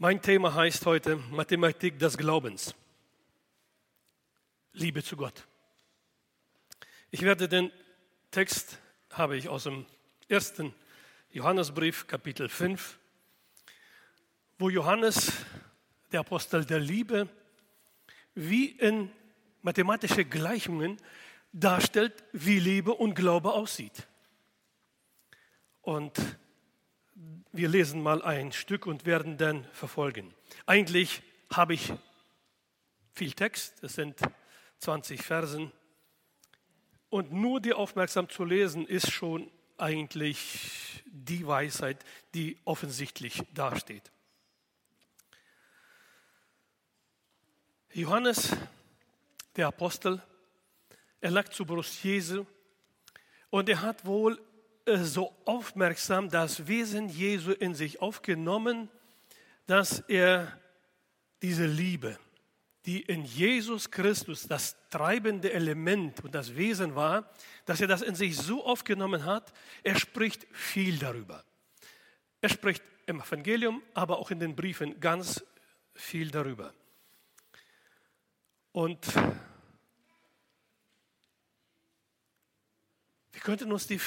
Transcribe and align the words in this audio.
Mein 0.00 0.22
Thema 0.22 0.54
heißt 0.54 0.86
heute 0.86 1.16
Mathematik 1.16 1.98
des 1.98 2.16
Glaubens. 2.16 2.72
Liebe 4.72 5.02
zu 5.02 5.16
Gott. 5.16 5.44
Ich 7.10 7.22
werde 7.22 7.48
den 7.48 7.72
Text, 8.30 8.78
habe 9.10 9.36
ich 9.36 9.48
aus 9.48 9.64
dem 9.64 9.86
ersten 10.28 10.72
Johannesbrief, 11.32 12.06
Kapitel 12.06 12.48
5, 12.48 12.96
wo 14.60 14.70
Johannes, 14.70 15.32
der 16.12 16.20
Apostel 16.20 16.64
der 16.64 16.78
Liebe, 16.78 17.28
wie 18.36 18.66
in 18.66 19.10
mathematische 19.62 20.24
Gleichungen 20.24 20.98
darstellt, 21.52 22.22
wie 22.30 22.60
Liebe 22.60 22.94
und 22.94 23.16
Glaube 23.16 23.52
aussieht. 23.52 24.06
Und 25.82 26.16
wir 27.52 27.68
lesen 27.68 28.02
mal 28.02 28.22
ein 28.22 28.52
Stück 28.52 28.86
und 28.86 29.06
werden 29.06 29.38
dann 29.38 29.64
verfolgen. 29.72 30.34
Eigentlich 30.66 31.22
habe 31.52 31.74
ich 31.74 31.92
viel 33.12 33.32
Text, 33.32 33.82
es 33.82 33.94
sind 33.94 34.18
20 34.78 35.22
Versen. 35.22 35.72
Und 37.10 37.32
nur 37.32 37.60
die 37.60 37.72
aufmerksam 37.72 38.28
zu 38.28 38.44
lesen 38.44 38.86
ist 38.86 39.10
schon 39.10 39.50
eigentlich 39.78 41.02
die 41.06 41.46
Weisheit, 41.46 42.04
die 42.34 42.58
offensichtlich 42.64 43.42
dasteht. 43.54 44.10
Johannes, 47.92 48.54
der 49.56 49.68
Apostel, 49.68 50.22
er 51.20 51.30
lag 51.30 51.48
zu 51.48 51.64
Brust 51.64 52.04
Jesu 52.04 52.44
und 53.50 53.68
er 53.68 53.82
hat 53.82 54.04
wohl 54.04 54.40
so 54.96 55.34
aufmerksam 55.44 56.30
das 56.30 56.66
Wesen 56.66 57.08
Jesu 57.08 57.52
in 57.52 57.74
sich 57.74 58.00
aufgenommen, 58.00 58.88
dass 59.66 60.00
er 60.08 60.58
diese 61.42 61.66
Liebe, 61.66 62.18
die 62.86 63.02
in 63.02 63.24
Jesus 63.24 63.90
Christus 63.90 64.46
das 64.46 64.76
treibende 64.88 65.52
Element 65.52 66.24
und 66.24 66.34
das 66.34 66.56
Wesen 66.56 66.94
war, 66.94 67.30
dass 67.66 67.80
er 67.80 67.86
das 67.86 68.02
in 68.02 68.14
sich 68.14 68.36
so 68.36 68.64
aufgenommen 68.64 69.24
hat, 69.24 69.52
er 69.82 69.96
spricht 69.96 70.46
viel 70.52 70.98
darüber. 70.98 71.44
Er 72.40 72.48
spricht 72.48 72.82
im 73.06 73.20
Evangelium, 73.20 73.82
aber 73.94 74.18
auch 74.18 74.30
in 74.30 74.40
den 74.40 74.56
Briefen 74.56 74.98
ganz 75.00 75.44
viel 75.94 76.30
darüber. 76.30 76.72
Und 78.72 79.06
Wir 83.38 83.44
könnten 83.44 83.70
uns 83.70 83.86
die, 83.86 84.00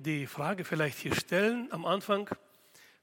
die 0.00 0.26
Frage 0.26 0.64
vielleicht 0.64 0.96
hier 0.96 1.14
stellen 1.14 1.70
am 1.72 1.84
Anfang, 1.84 2.30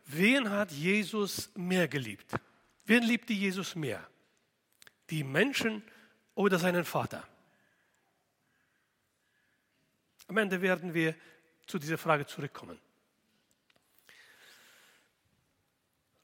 wen 0.08 0.50
hat 0.50 0.72
Jesus 0.72 1.52
mehr 1.54 1.88
geliebt? 1.88 2.34
Wen 2.86 3.04
liebte 3.04 3.34
Jesus 3.34 3.76
mehr? 3.76 4.04
Die 5.12 5.24
Menschen 5.24 5.84
oder 6.34 6.58
seinen 6.58 6.86
Vater? 6.86 7.24
Am 10.26 10.38
Ende 10.38 10.59
werden 10.59 10.96
wir 10.96 11.14
zu 11.68 11.78
dieser 11.78 12.00
Frage 12.00 12.26
zurückkommen. 12.26 12.80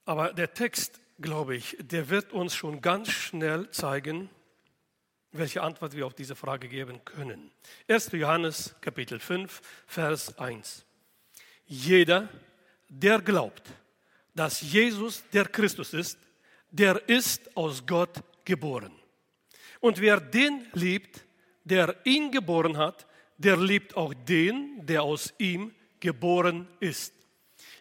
Aber 0.05 0.33
der 0.33 0.55
Text, 0.55 1.00
glaube 1.19 1.55
ich, 1.55 1.77
der 1.80 2.09
wird 2.09 2.33
uns 2.33 2.55
schon 2.55 2.81
ganz 2.81 3.11
schnell 3.11 3.69
zeigen, 3.69 4.31
welche 5.31 5.61
Antwort 5.61 5.95
wir 5.95 6.05
auf 6.05 6.13
diese 6.13 6.35
Frage 6.35 6.67
geben 6.67 7.03
können. 7.05 7.52
1. 7.88 8.11
Johannes 8.13 8.75
Kapitel 8.81 9.19
5, 9.19 9.61
Vers 9.85 10.38
1. 10.38 10.85
Jeder, 11.66 12.30
der 12.88 13.19
glaubt, 13.22 13.63
dass 14.33 14.61
Jesus 14.61 15.23
der 15.31 15.45
Christus 15.45 15.94
ist, 15.94 16.17
der 16.72 17.07
ist 17.07 17.55
aus 17.55 17.85
Gott 17.85 18.23
geboren. 18.44 18.91
Und 19.80 20.02
wer 20.02 20.19
den 20.19 20.66
liebt, 20.73 21.23
der 21.63 21.95
ihn 22.05 22.31
geboren 22.31 22.77
hat, 22.77 23.06
der 23.38 23.57
liebt 23.57 23.96
auch 23.96 24.13
den, 24.13 24.85
der 24.85 25.03
aus 25.03 25.34
ihm 25.38 25.73
geboren 26.00 26.67
ist. 26.79 27.13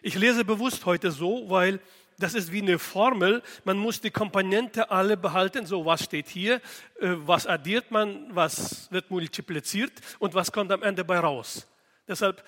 Ich 0.01 0.15
lese 0.15 0.45
bewusst 0.45 0.85
heute 0.85 1.11
so, 1.11 1.49
weil 1.49 1.81
das 2.19 2.33
ist 2.33 2.51
wie 2.51 2.61
eine 2.61 2.77
Formel. 2.77 3.41
Man 3.63 3.77
muss 3.77 4.01
die 4.01 4.11
Komponente 4.11 4.91
alle 4.91 5.17
behalten. 5.17 5.65
So, 5.65 5.85
was 5.85 6.03
steht 6.03 6.27
hier? 6.27 6.55
Äh, 6.99 7.15
was 7.25 7.47
addiert 7.47 7.91
man? 7.91 8.27
Was 8.35 8.91
wird 8.91 9.09
multipliziert? 9.09 9.93
Und 10.19 10.33
was 10.33 10.51
kommt 10.51 10.71
am 10.71 10.83
Ende 10.83 11.03
bei 11.03 11.19
raus? 11.19 11.67
Deshalb 12.07 12.43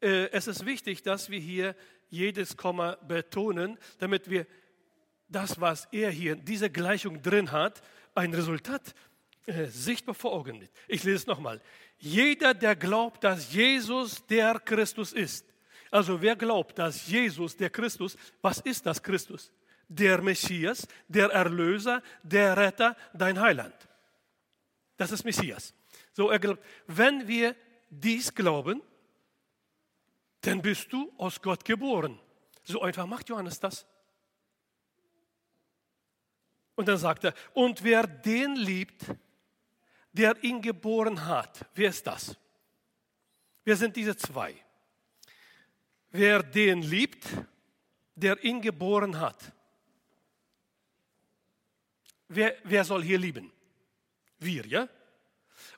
äh, 0.00 0.30
es 0.30 0.46
ist 0.46 0.64
wichtig, 0.64 1.02
dass 1.02 1.30
wir 1.30 1.38
hier 1.38 1.76
jedes 2.08 2.56
Komma 2.56 2.96
betonen, 3.06 3.78
damit 3.98 4.30
wir 4.30 4.46
das, 5.28 5.60
was 5.60 5.86
er 5.92 6.10
hier, 6.10 6.36
diese 6.36 6.70
Gleichung 6.70 7.22
drin 7.22 7.52
hat, 7.52 7.82
ein 8.14 8.34
Resultat 8.34 8.94
äh, 9.46 9.66
sichtbar 9.66 10.14
vor 10.14 10.32
Augen 10.32 10.58
mit. 10.58 10.70
Ich 10.88 11.04
lese 11.04 11.16
es 11.16 11.26
nochmal. 11.26 11.60
Jeder, 11.98 12.54
der 12.54 12.74
glaubt, 12.74 13.22
dass 13.22 13.52
Jesus 13.52 14.26
der 14.26 14.58
Christus 14.58 15.12
ist, 15.12 15.46
also 15.90 16.20
wer 16.22 16.36
glaubt, 16.36 16.78
dass 16.78 17.06
Jesus, 17.08 17.56
der 17.56 17.70
Christus, 17.70 18.16
was 18.40 18.60
ist 18.60 18.86
das 18.86 19.02
Christus? 19.02 19.50
Der 19.88 20.22
Messias, 20.22 20.86
der 21.08 21.30
Erlöser, 21.30 22.02
der 22.22 22.56
Retter, 22.56 22.96
dein 23.12 23.40
Heiland. 23.40 23.74
Das 24.96 25.10
ist 25.10 25.24
Messias. 25.24 25.74
So 26.12 26.30
er 26.30 26.38
glaubt, 26.38 26.62
wenn 26.86 27.26
wir 27.26 27.56
dies 27.88 28.32
glauben, 28.32 28.82
dann 30.42 30.62
bist 30.62 30.92
du 30.92 31.12
aus 31.18 31.42
Gott 31.42 31.64
geboren. 31.64 32.18
So 32.62 32.82
einfach 32.82 33.06
macht 33.06 33.28
Johannes 33.28 33.58
das. 33.58 33.86
Und 36.76 36.86
dann 36.86 36.98
sagt 36.98 37.24
er, 37.24 37.34
und 37.52 37.82
wer 37.82 38.06
den 38.06 38.56
liebt, 38.56 39.04
der 40.12 40.42
ihn 40.42 40.62
geboren 40.62 41.26
hat, 41.26 41.66
wer 41.74 41.90
ist 41.90 42.06
das? 42.06 42.36
Wer 43.64 43.76
sind 43.76 43.96
diese 43.96 44.16
zwei? 44.16 44.54
Wer 46.10 46.42
den 46.42 46.82
liebt, 46.82 47.26
der 48.14 48.42
ihn 48.44 48.60
geboren 48.60 49.18
hat. 49.20 49.52
Wer, 52.28 52.56
wer 52.64 52.84
soll 52.84 53.02
hier 53.02 53.18
lieben? 53.18 53.50
Wir, 54.38 54.66
ja? 54.66 54.88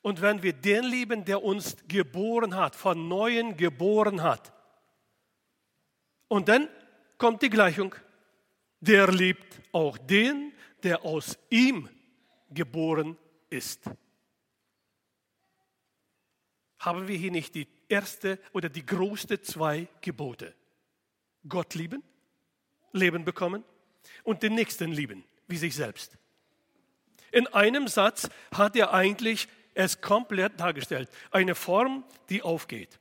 Und 0.00 0.20
wenn 0.20 0.42
wir 0.42 0.52
den 0.52 0.84
lieben, 0.84 1.24
der 1.24 1.42
uns 1.42 1.76
geboren 1.88 2.56
hat, 2.56 2.76
von 2.76 3.08
neuem 3.08 3.56
geboren 3.56 4.22
hat, 4.22 4.52
und 6.28 6.48
dann 6.48 6.68
kommt 7.18 7.42
die 7.42 7.50
Gleichung, 7.50 7.94
der 8.80 9.12
liebt 9.12 9.60
auch 9.70 9.98
den, 9.98 10.52
der 10.82 11.04
aus 11.04 11.38
ihm 11.50 11.88
geboren 12.50 13.18
ist. 13.50 13.82
Haben 16.78 17.06
wir 17.06 17.16
hier 17.16 17.30
nicht 17.30 17.54
die 17.54 17.68
erste 17.92 18.38
oder 18.52 18.68
die 18.68 18.84
größte 18.84 19.42
zwei 19.42 19.86
Gebote. 20.00 20.54
Gott 21.46 21.74
lieben, 21.74 22.02
Leben 22.92 23.24
bekommen 23.24 23.64
und 24.24 24.42
den 24.42 24.54
Nächsten 24.54 24.90
lieben, 24.90 25.24
wie 25.46 25.58
sich 25.58 25.74
selbst. 25.74 26.16
In 27.30 27.46
einem 27.48 27.88
Satz 27.88 28.28
hat 28.52 28.76
er 28.76 28.92
eigentlich 28.92 29.48
es 29.74 30.00
komplett 30.00 30.58
dargestellt. 30.58 31.08
Eine 31.30 31.54
Form, 31.54 32.04
die 32.28 32.42
aufgeht. 32.42 32.98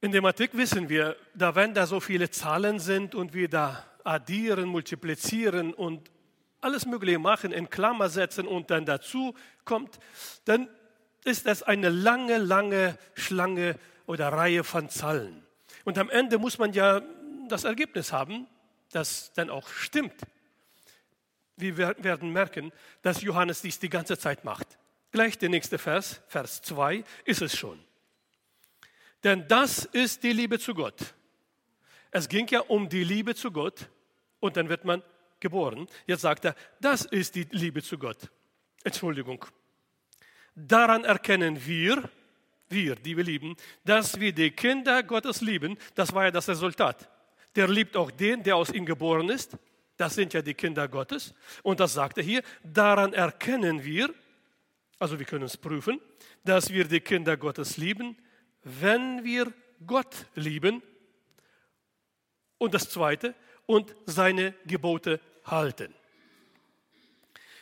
In 0.00 0.12
der 0.12 0.22
Mathematik 0.22 0.56
wissen 0.56 0.88
wir, 0.88 1.16
da 1.34 1.54
wenn 1.54 1.74
da 1.74 1.86
so 1.86 2.00
viele 2.00 2.30
Zahlen 2.30 2.78
sind 2.78 3.14
und 3.14 3.34
wir 3.34 3.48
da 3.48 3.84
addieren, 4.04 4.68
multiplizieren 4.68 5.74
und 5.74 6.10
alles 6.60 6.86
Mögliche 6.86 7.18
machen, 7.18 7.52
in 7.52 7.68
Klammer 7.68 8.08
setzen 8.08 8.46
und 8.46 8.70
dann 8.70 8.84
dazu 8.84 9.34
kommt, 9.64 9.98
dann 10.44 10.68
ist 11.24 11.46
das 11.46 11.62
eine 11.62 11.88
lange, 11.88 12.38
lange 12.38 12.98
Schlange 13.14 13.78
oder 14.06 14.28
Reihe 14.28 14.64
von 14.64 14.88
Zahlen. 14.88 15.42
Und 15.84 15.98
am 15.98 16.10
Ende 16.10 16.38
muss 16.38 16.58
man 16.58 16.72
ja 16.72 17.02
das 17.48 17.64
Ergebnis 17.64 18.12
haben, 18.12 18.46
das 18.92 19.32
dann 19.34 19.50
auch 19.50 19.68
stimmt. 19.68 20.14
Wir 21.56 21.76
werden 21.76 22.32
merken, 22.32 22.72
dass 23.02 23.22
Johannes 23.22 23.62
dies 23.62 23.78
die 23.78 23.88
ganze 23.88 24.16
Zeit 24.16 24.44
macht. 24.44 24.78
Gleich 25.10 25.38
der 25.38 25.48
nächste 25.48 25.78
Vers, 25.78 26.20
Vers 26.28 26.62
2, 26.62 27.04
ist 27.24 27.42
es 27.42 27.56
schon. 27.56 27.82
Denn 29.24 29.48
das 29.48 29.84
ist 29.86 30.22
die 30.22 30.32
Liebe 30.32 30.58
zu 30.58 30.74
Gott. 30.74 31.14
Es 32.10 32.28
ging 32.28 32.46
ja 32.48 32.60
um 32.60 32.88
die 32.88 33.04
Liebe 33.04 33.34
zu 33.34 33.50
Gott 33.50 33.88
und 34.40 34.56
dann 34.56 34.68
wird 34.68 34.84
man 34.84 35.02
geboren. 35.40 35.88
Jetzt 36.06 36.22
sagt 36.22 36.44
er, 36.44 36.54
das 36.80 37.04
ist 37.04 37.34
die 37.34 37.46
Liebe 37.50 37.82
zu 37.82 37.98
Gott. 37.98 38.30
Entschuldigung, 38.84 39.44
Daran 40.66 41.04
erkennen 41.04 41.64
wir, 41.64 42.10
wir, 42.68 42.96
die 42.96 43.16
wir 43.16 43.22
lieben, 43.22 43.56
dass 43.84 44.18
wir 44.18 44.32
die 44.32 44.50
Kinder 44.50 45.04
Gottes 45.04 45.40
lieben. 45.40 45.78
Das 45.94 46.12
war 46.12 46.24
ja 46.24 46.30
das 46.32 46.48
Resultat. 46.48 47.08
Der 47.54 47.68
liebt 47.68 47.96
auch 47.96 48.10
den, 48.10 48.42
der 48.42 48.56
aus 48.56 48.70
ihm 48.70 48.84
geboren 48.84 49.28
ist. 49.28 49.56
Das 49.96 50.16
sind 50.16 50.34
ja 50.34 50.42
die 50.42 50.54
Kinder 50.54 50.88
Gottes. 50.88 51.32
Und 51.62 51.78
das 51.78 51.94
sagt 51.94 52.18
er 52.18 52.24
hier. 52.24 52.42
Daran 52.64 53.12
erkennen 53.12 53.84
wir, 53.84 54.12
also 54.98 55.16
wir 55.16 55.26
können 55.26 55.44
es 55.44 55.56
prüfen, 55.56 56.00
dass 56.44 56.70
wir 56.72 56.84
die 56.84 57.00
Kinder 57.00 57.36
Gottes 57.36 57.76
lieben, 57.76 58.16
wenn 58.64 59.22
wir 59.22 59.52
Gott 59.86 60.26
lieben 60.34 60.82
Und 62.58 62.74
das 62.74 62.90
Zweite, 62.90 63.36
und 63.64 63.94
seine 64.06 64.54
Gebote 64.66 65.20
halten. 65.44 65.94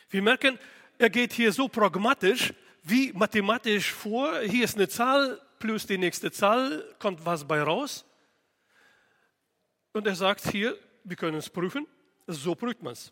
Wir 0.09 0.21
merken, 0.21 0.57
er 0.97 1.09
geht 1.09 1.33
hier 1.33 1.51
so 1.51 1.67
pragmatisch 1.67 2.53
wie 2.89 3.11
mathematisch 3.13 3.91
vor. 3.91 4.39
Hier 4.39 4.63
ist 4.63 4.75
eine 4.75 4.87
Zahl 4.87 5.41
plus 5.59 5.85
die 5.85 5.97
nächste 5.97 6.31
Zahl, 6.31 6.83
kommt 6.99 7.25
was 7.25 7.45
bei 7.45 7.61
raus. 7.61 8.05
Und 9.93 10.07
er 10.07 10.15
sagt 10.15 10.49
hier, 10.51 10.77
wir 11.03 11.15
können 11.15 11.37
es 11.37 11.49
prüfen, 11.49 11.85
so 12.27 12.55
prüft 12.55 12.81
man 12.83 12.93
es. 12.93 13.11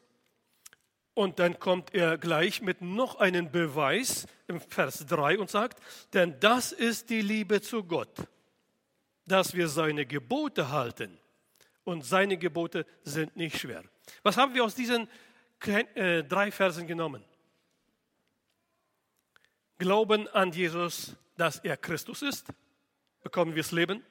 Und 1.14 1.40
dann 1.40 1.60
kommt 1.60 1.94
er 1.94 2.18
gleich 2.18 2.62
mit 2.62 2.82
noch 2.82 3.16
einem 3.16 3.52
Beweis 3.52 4.28
im 4.48 4.60
Vers 4.60 5.06
3 5.06 5.40
und 5.40 5.50
sagt, 5.50 5.82
denn 6.14 6.40
das 6.40 6.72
ist 6.72 7.10
die 7.10 7.22
Liebe 7.22 7.62
zu 7.62 7.84
Gott, 7.84 8.28
dass 9.26 9.54
wir 9.54 9.68
seine 9.68 10.06
Gebote 10.06 10.70
halten. 10.70 11.18
Und 11.84 12.04
seine 12.04 12.38
Gebote 12.38 12.86
sind 13.04 13.36
nicht 13.36 13.60
schwer. 13.60 13.84
Was 14.24 14.38
haben 14.38 14.54
wir 14.56 14.64
aus 14.64 14.76
diesen 14.76 15.08
äh, 15.66 16.24
drei 16.24 16.52
Versen 16.52 16.88
genommen? 16.88 17.24
Glauben 19.78 20.28
an 20.30 20.52
Jesus, 20.52 21.16
dass 21.38 21.60
er 21.60 21.78
Christus 21.78 22.22
ist, 22.22 22.48
bekommen 23.24 23.56
wir 23.56 23.64
das 23.64 23.72
Leben. 23.72 24.04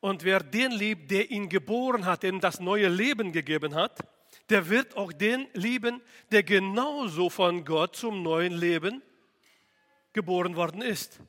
Und 0.00 0.24
wer 0.24 0.40
den 0.40 0.72
liebt, 0.72 1.10
der 1.10 1.30
ihn 1.30 1.48
geboren 1.48 2.04
hat, 2.04 2.22
dem 2.22 2.40
das 2.40 2.60
neue 2.60 2.88
Leben 2.88 3.32
gegeben 3.32 3.74
hat, 3.74 4.00
der 4.48 4.68
wird 4.68 4.96
auch 4.96 5.12
den 5.12 5.46
lieben, 5.54 6.02
der 6.32 6.42
genauso 6.42 7.30
von 7.30 7.64
Gott 7.64 7.96
zum 7.96 8.22
neuen 8.22 8.52
Leben 8.52 9.02
geboren 10.12 10.56
worden 10.56 10.82
ist. 10.82 11.20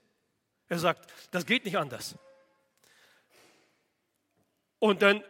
Er 0.68 0.80
sagt, 0.80 1.14
das 1.32 1.46
geht 1.46 1.66
nicht 1.66 1.78
anders. 1.78 2.16
Und 4.80 5.02
dann 5.02 5.24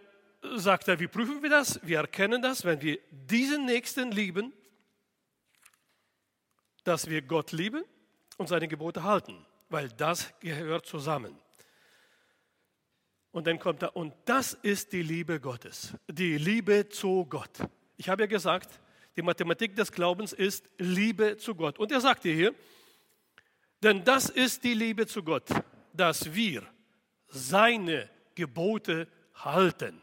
sagt 0.55 0.87
er, 0.87 0.99
wie 0.99 1.07
prüfen 1.07 1.43
wir 1.43 1.49
das? 1.49 1.79
Wir 1.83 1.97
erkennen 1.97 2.41
das, 2.41 2.63
wenn 2.63 2.81
wir 2.81 2.99
diesen 3.11 3.65
Nächsten 3.65 4.11
lieben, 4.11 4.53
dass 6.83 7.09
wir 7.09 7.21
Gott 7.21 7.51
lieben 7.51 7.83
und 8.37 8.47
seine 8.47 8.67
Gebote 8.67 9.03
halten, 9.03 9.45
weil 9.69 9.89
das 9.89 10.33
gehört 10.39 10.85
zusammen. 10.85 11.37
Und 13.31 13.47
dann 13.47 13.59
kommt 13.59 13.81
er, 13.81 13.95
und 13.95 14.13
das 14.25 14.53
ist 14.53 14.91
die 14.91 15.03
Liebe 15.03 15.39
Gottes, 15.39 15.93
die 16.07 16.37
Liebe 16.37 16.89
zu 16.89 17.25
Gott. 17.25 17.59
Ich 17.97 18.09
habe 18.09 18.23
ja 18.23 18.27
gesagt, 18.27 18.79
die 19.15 19.21
Mathematik 19.21 19.75
des 19.75 19.91
Glaubens 19.91 20.33
ist 20.33 20.69
Liebe 20.77 21.37
zu 21.37 21.55
Gott. 21.55 21.79
Und 21.79 21.91
er 21.91 22.01
sagt 22.01 22.23
hier, 22.23 22.53
denn 23.83 24.03
das 24.03 24.29
ist 24.29 24.63
die 24.63 24.73
Liebe 24.73 25.07
zu 25.07 25.23
Gott, 25.23 25.47
dass 25.93 26.33
wir 26.33 26.63
seine 27.27 28.09
Gebote 28.35 29.07
halten. 29.33 30.01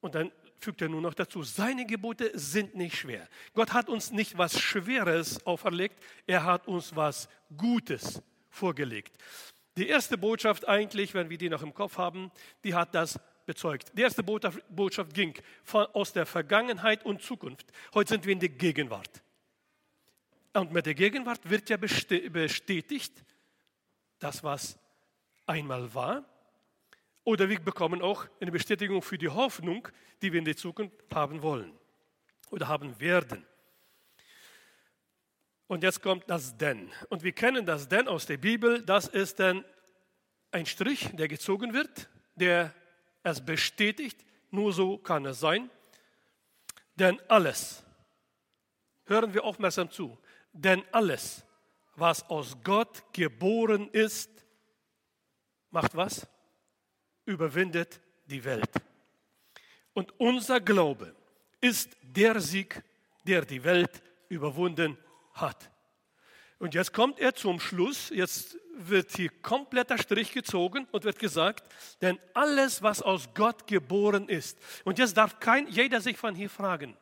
Und 0.00 0.14
dann 0.14 0.32
fügt 0.58 0.82
er 0.82 0.88
nur 0.88 1.00
noch 1.00 1.14
dazu, 1.14 1.42
seine 1.42 1.86
Gebote 1.86 2.30
sind 2.38 2.74
nicht 2.74 2.96
schwer. 2.96 3.28
Gott 3.52 3.72
hat 3.72 3.88
uns 3.88 4.10
nicht 4.10 4.38
was 4.38 4.58
Schweres 4.58 5.44
auferlegt, 5.46 6.02
er 6.26 6.44
hat 6.44 6.66
uns 6.68 6.96
was 6.96 7.28
Gutes 7.56 8.22
vorgelegt. 8.48 9.16
Die 9.76 9.88
erste 9.88 10.16
Botschaft 10.16 10.68
eigentlich, 10.68 11.14
wenn 11.14 11.30
wir 11.30 11.38
die 11.38 11.48
noch 11.48 11.62
im 11.62 11.74
Kopf 11.74 11.98
haben, 11.98 12.30
die 12.62 12.74
hat 12.74 12.94
das 12.94 13.18
bezeugt. 13.44 13.90
Die 13.96 14.02
erste 14.02 14.22
Botschaft 14.22 15.12
ging 15.12 15.34
aus 15.92 16.12
der 16.12 16.26
Vergangenheit 16.26 17.04
und 17.04 17.20
Zukunft. 17.20 17.66
Heute 17.92 18.10
sind 18.10 18.24
wir 18.24 18.32
in 18.32 18.40
der 18.40 18.48
Gegenwart. 18.48 19.22
Und 20.54 20.72
mit 20.72 20.86
der 20.86 20.94
Gegenwart 20.94 21.40
wird 21.50 21.68
ja 21.68 21.76
bestätigt, 21.76 23.12
das, 24.20 24.44
was 24.44 24.78
einmal 25.46 25.92
war, 25.92 26.24
oder 27.24 27.48
wir 27.48 27.58
bekommen 27.58 28.02
auch 28.02 28.26
eine 28.40 28.52
Bestätigung 28.52 29.02
für 29.02 29.18
die 29.18 29.28
Hoffnung, 29.28 29.88
die 30.22 30.32
wir 30.32 30.38
in 30.38 30.44
der 30.44 30.56
Zukunft 30.56 30.94
haben 31.12 31.42
wollen 31.42 31.72
oder 32.50 32.68
haben 32.68 32.98
werden. 33.00 33.44
Und 35.66 35.82
jetzt 35.82 36.02
kommt 36.02 36.28
das 36.28 36.56
Denn. 36.56 36.90
Und 37.08 37.22
wir 37.22 37.32
kennen 37.32 37.64
das 37.64 37.88
Denn 37.88 38.06
aus 38.06 38.26
der 38.26 38.36
Bibel. 38.36 38.82
Das 38.82 39.08
ist 39.08 39.40
dann 39.40 39.64
ein 40.52 40.66
Strich, 40.66 41.10
der 41.14 41.26
gezogen 41.26 41.72
wird, 41.72 42.08
der 42.34 42.74
es 43.22 43.44
bestätigt. 43.44 44.24
Nur 44.50 44.72
so 44.72 44.98
kann 44.98 45.24
es 45.24 45.40
sein. 45.40 45.70
Denn 46.94 47.18
alles, 47.28 47.82
hören 49.06 49.34
wir 49.34 49.42
aufmerksam 49.42 49.90
zu, 49.90 50.16
denn 50.52 50.84
alles, 50.92 51.44
was 51.96 52.22
aus 52.30 52.56
Gott 52.62 53.02
geboren 53.12 53.88
ist, 53.88 54.30
macht 55.70 55.96
was? 55.96 56.28
Überwindet 57.26 58.00
die 58.26 58.44
Welt. 58.44 58.70
Und 59.92 60.12
unser 60.18 60.60
Glaube 60.60 61.14
ist 61.60 61.96
der 62.02 62.40
Sieg, 62.40 62.82
der 63.26 63.44
die 63.44 63.62
Welt 63.62 64.02
überwunden 64.28 64.98
hat. 65.32 65.70
Und 66.58 66.74
jetzt 66.74 66.92
kommt 66.92 67.18
er 67.18 67.34
zum 67.34 67.60
Schluss, 67.60 68.10
jetzt 68.10 68.58
wird 68.76 69.14
hier 69.16 69.30
kompletter 69.42 69.98
Strich 69.98 70.32
gezogen 70.32 70.86
und 70.92 71.04
wird 71.04 71.18
gesagt, 71.18 71.68
denn 72.00 72.18
alles, 72.32 72.82
was 72.82 73.02
aus 73.02 73.28
Gott 73.34 73.66
geboren 73.66 74.28
ist, 74.28 74.58
und 74.84 74.98
jetzt 74.98 75.16
darf 75.16 75.38
kein, 75.40 75.68
jeder 75.68 76.00
sich 76.00 76.16
von 76.16 76.34
hier 76.34 76.50
fragen, 76.50 76.96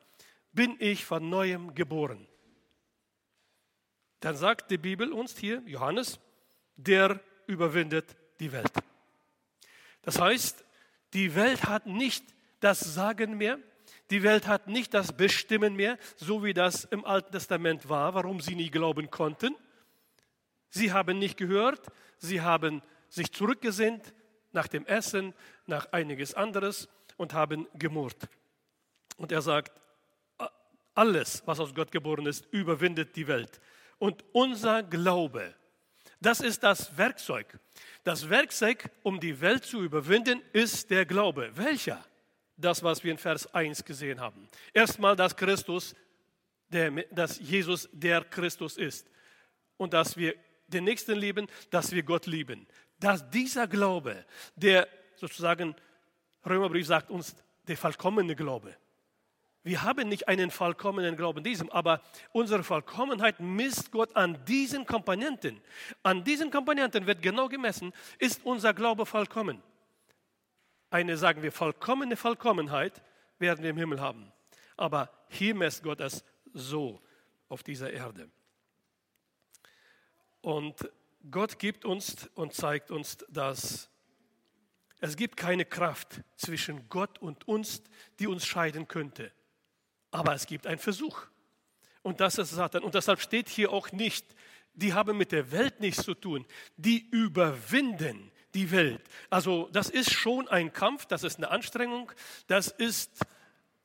bin 0.53 0.77
ich 0.79 1.05
von 1.05 1.29
neuem 1.29 1.75
geboren? 1.75 2.27
Dann 4.21 4.37
sagt 4.37 4.71
die 4.71 4.79
Bibel 4.79 5.13
uns 5.13 5.37
hier, 5.37 5.63
Johannes, 5.67 6.21
der 6.77 7.21
überwindet 7.47 8.17
die 8.39 8.53
Welt. 8.53 8.73
Das 10.03 10.21
heißt, 10.21 10.65
die 11.15 11.35
Welt 11.35 11.65
hat 11.65 11.87
nicht 11.87 12.25
das 12.61 12.81
Sagen 12.81 13.37
mehr, 13.37 13.59
die 14.11 14.23
Welt 14.23 14.47
hat 14.47 14.67
nicht 14.67 14.95
das 14.95 15.13
Bestimmen 15.13 15.75
mehr, 15.75 15.99
so 16.17 16.45
wie 16.45 16.55
das 16.55 16.85
im 16.85 17.05
Alten 17.05 17.33
Testament 17.33 17.89
war, 17.89 18.15
warum 18.15 18.41
sie 18.41 18.55
nie 18.55 18.71
glauben 18.71 19.11
konnten. 19.11 19.57
Sie 20.69 20.93
haben 20.93 21.19
nicht 21.19 21.37
gehört, 21.37 21.87
sie 22.19 22.41
haben 22.41 22.83
sich 23.09 23.33
zurückgesinnt 23.33 24.13
nach 24.53 24.69
dem 24.69 24.87
Essen, 24.87 25.35
nach 25.67 25.93
einiges 25.93 26.35
anderes 26.35 26.89
und 27.17 27.33
haben 27.33 27.67
gemurrt. 27.75 28.29
Und 29.17 29.33
er 29.33 29.43
sagt, 29.43 29.81
alles, 30.95 31.43
was 31.47 31.61
aus 31.61 31.75
Gott 31.75 31.91
geboren 31.91 32.27
ist, 32.27 32.47
überwindet 32.51 33.17
die 33.17 33.27
Welt. 33.27 33.61
Und 33.99 34.25
unser 34.33 34.83
Glaube, 34.83 35.55
das 36.23 36.41
ist 36.41 36.63
das 36.63 36.97
Werkzeug. 36.97 37.59
Das 38.05 38.29
Werkzeug, 38.29 38.91
um 39.03 39.19
die 39.19 39.41
Welt 39.41 39.65
zu 39.65 39.83
überwinden, 39.83 40.41
ist 40.53 40.91
der 40.91 41.05
Glaube. 41.05 41.51
Welcher? 41.55 42.05
Das, 42.57 42.83
was 42.83 43.03
wir 43.03 43.11
in 43.13 43.19
Vers 43.19 43.53
1 43.53 43.85
gesehen 43.85 44.21
haben. 44.21 44.49
Erstmal, 44.73 45.17
dass 45.17 45.37
Christus, 45.37 45.95
der, 46.69 46.91
dass 47.11 47.39
Jesus 47.41 47.89
der 47.93 48.23
Christus 48.23 48.77
ist. 48.77 49.11
Und 49.77 49.95
dass 49.95 50.17
wir 50.17 50.35
den 50.69 50.85
Nächsten 50.85 51.19
lieben, 51.19 51.49
dass 51.71 51.93
wir 51.93 52.03
Gott 52.03 52.27
lieben. 52.27 52.67
Dass 52.99 53.29
dieser 53.31 53.67
Glaube, 53.67 54.25
der 54.55 54.89
sozusagen, 55.17 55.75
Römerbrief 56.47 56.87
sagt 56.87 57.11
uns, 57.11 57.35
der 57.67 57.77
vollkommene 57.77 58.37
Glaube, 58.37 58.77
wir 59.65 59.83
haben 59.83 60.09
nicht 60.09 60.27
einen 60.27 60.51
vollkommenen 60.51 61.17
Glauben 61.17 61.45
diesem, 61.45 61.71
aber 61.71 62.03
unsere 62.33 62.65
Vollkommenheit 62.65 63.39
misst 63.39 63.93
Gott 63.93 64.17
an 64.17 64.45
diesen 64.45 64.87
Komponenten. 64.87 65.61
An 66.03 66.25
diesen 66.25 66.51
Komponenten 66.51 67.07
wird 67.07 67.23
genau 67.23 67.49
gemessen, 67.49 67.93
ist 68.19 68.45
unser 68.45 68.75
Glaube 68.75 69.07
vollkommen. 69.07 69.63
Eine, 70.91 71.17
sagen 71.17 71.43
wir, 71.43 71.53
vollkommene 71.53 72.17
Vollkommenheit 72.17 73.03
werden 73.39 73.63
wir 73.63 73.71
im 73.71 73.77
Himmel 73.77 74.01
haben. 74.01 74.33
Aber 74.77 75.11
hier 75.29 75.55
misst 75.55 75.83
Gott 75.85 76.01
es 76.01 76.25
so 76.53 77.01
auf 77.49 77.63
dieser 77.63 77.93
Erde. 77.93 78.29
Und 80.41 80.91
Gott 81.31 81.59
gibt 81.61 81.85
uns 81.85 82.29
und 82.35 82.53
zeigt 82.53 82.91
uns, 82.91 83.19
dass 83.29 83.89
es 84.99 85.17
gibt 85.17 85.37
keine 85.37 85.65
Kraft 85.65 86.21
zwischen 86.37 86.89
Gott 86.89 87.19
und 87.21 87.47
uns, 87.47 87.83
die 88.19 88.27
uns 88.27 88.45
scheiden 88.45 88.89
könnte. 88.89 89.33
Aber 90.13 90.35
es 90.35 90.47
gibt 90.47 90.69
einen 90.69 90.79
Versuch. 90.79 91.27
Und 92.03 92.21
das 92.21 92.39
ist 92.39 92.51
Satan. 92.51 92.85
Und 92.85 92.95
deshalb 92.95 93.21
steht 93.21 93.49
hier 93.49 93.73
auch 93.73 93.91
nicht, 93.91 94.25
die 94.75 94.95
haben 94.95 95.17
mit 95.17 95.33
der 95.33 95.51
Welt 95.51 95.81
nichts 95.81 96.05
zu 96.05 96.15
tun. 96.15 96.47
Die 96.77 97.09
überwinden 97.11 98.31
die 98.55 98.71
Welt. 98.71 99.03
Also 99.31 99.69
das 99.73 99.89
ist 99.89 100.13
schon 100.13 100.49
ein 100.49 100.73
Kampf, 100.73 101.07
das 101.07 101.25
ist 101.25 101.39
eine 101.39 101.51
Anstrengung, 101.51 102.13
das 102.47 102.69
ist 102.69 103.21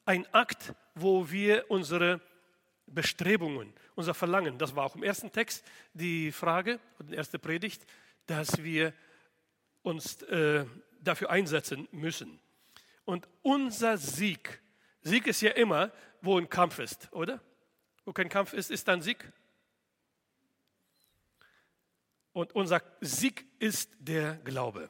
ein 0.05 0.25
Akt, 0.33 0.73
wo 0.95 1.29
wir 1.31 1.65
unsere 1.69 2.21
Bestrebungen, 2.85 3.73
unser 3.95 4.13
Verlangen, 4.13 4.57
das 4.57 4.75
war 4.75 4.85
auch 4.85 4.95
im 4.95 5.03
ersten 5.03 5.31
Text 5.31 5.63
die 5.93 6.31
Frage, 6.31 6.79
die 6.99 7.15
erste 7.15 7.39
Predigt, 7.39 7.85
dass 8.25 8.63
wir 8.63 8.93
uns 9.83 10.21
äh, 10.23 10.65
dafür 11.01 11.29
einsetzen 11.29 11.87
müssen. 11.91 12.39
Und 13.05 13.27
unser 13.41 13.97
Sieg, 13.97 14.61
Sieg 15.07 15.27
ist 15.27 15.41
ja 15.41 15.51
immer, 15.51 15.91
wo 16.21 16.37
ein 16.37 16.49
Kampf 16.49 16.79
ist, 16.79 17.11
oder? 17.11 17.41
Wo 18.05 18.13
kein 18.13 18.29
Kampf 18.29 18.53
ist, 18.53 18.71
ist 18.71 18.87
dann 18.87 19.01
Sieg. 19.01 19.31
Und 22.33 22.53
unser 22.53 22.81
Sieg 23.01 23.45
ist 23.59 23.89
der 23.99 24.35
Glaube. 24.37 24.89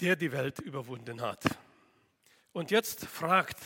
der 0.00 0.16
die 0.16 0.32
Welt 0.32 0.58
überwunden 0.60 1.20
hat. 1.20 1.44
Und 2.52 2.70
jetzt 2.70 3.04
fragt 3.06 3.56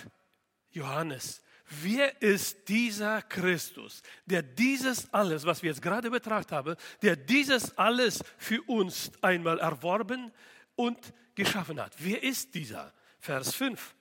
Johannes, 0.70 1.42
wer 1.82 2.20
ist 2.20 2.68
dieser 2.68 3.22
Christus, 3.22 4.02
der 4.26 4.42
dieses 4.42 5.12
alles, 5.12 5.44
was 5.44 5.62
wir 5.62 5.70
jetzt 5.70 5.82
gerade 5.82 6.10
betrachtet 6.10 6.52
haben, 6.52 6.76
der 7.02 7.16
dieses 7.16 7.76
alles 7.76 8.22
für 8.38 8.62
uns 8.62 9.12
einmal 9.22 9.58
erworben 9.58 10.32
und 10.76 11.12
geschaffen 11.34 11.80
hat? 11.80 11.94
Wer 11.98 12.22
ist 12.22 12.54
dieser? 12.54 12.92
Vers 13.18 13.54
5. 13.54 13.94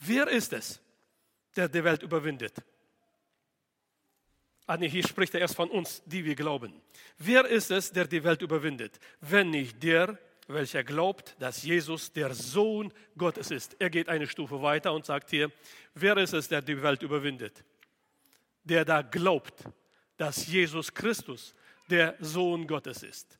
Wer 0.00 0.28
ist 0.28 0.52
es, 0.52 0.80
der 1.56 1.68
die 1.68 1.84
Welt 1.84 2.02
überwindet? 2.02 2.54
Ah, 4.66 4.78
nee, 4.78 4.88
hier 4.88 5.06
spricht 5.06 5.34
er 5.34 5.40
erst 5.40 5.56
von 5.56 5.70
uns, 5.70 6.02
die 6.06 6.24
wir 6.24 6.34
glauben. 6.34 6.72
Wer 7.18 7.44
ist 7.46 7.70
es, 7.70 7.92
der 7.92 8.06
die 8.06 8.24
Welt 8.24 8.40
überwindet, 8.40 8.98
wenn 9.20 9.50
nicht 9.50 9.82
der, 9.82 10.18
welcher 10.46 10.82
glaubt, 10.82 11.36
dass 11.38 11.62
Jesus 11.62 12.12
der 12.12 12.34
Sohn 12.34 12.92
Gottes 13.16 13.50
ist? 13.50 13.76
Er 13.78 13.90
geht 13.90 14.08
eine 14.08 14.26
Stufe 14.26 14.62
weiter 14.62 14.92
und 14.94 15.04
sagt 15.04 15.30
hier, 15.30 15.52
wer 15.94 16.16
ist 16.16 16.32
es, 16.32 16.48
der 16.48 16.62
die 16.62 16.82
Welt 16.82 17.02
überwindet? 17.02 17.62
Der 18.62 18.86
da 18.86 19.02
glaubt, 19.02 19.64
dass 20.16 20.46
Jesus 20.46 20.92
Christus 20.92 21.54
der 21.90 22.16
Sohn 22.20 22.66
Gottes 22.66 23.02
ist. 23.02 23.38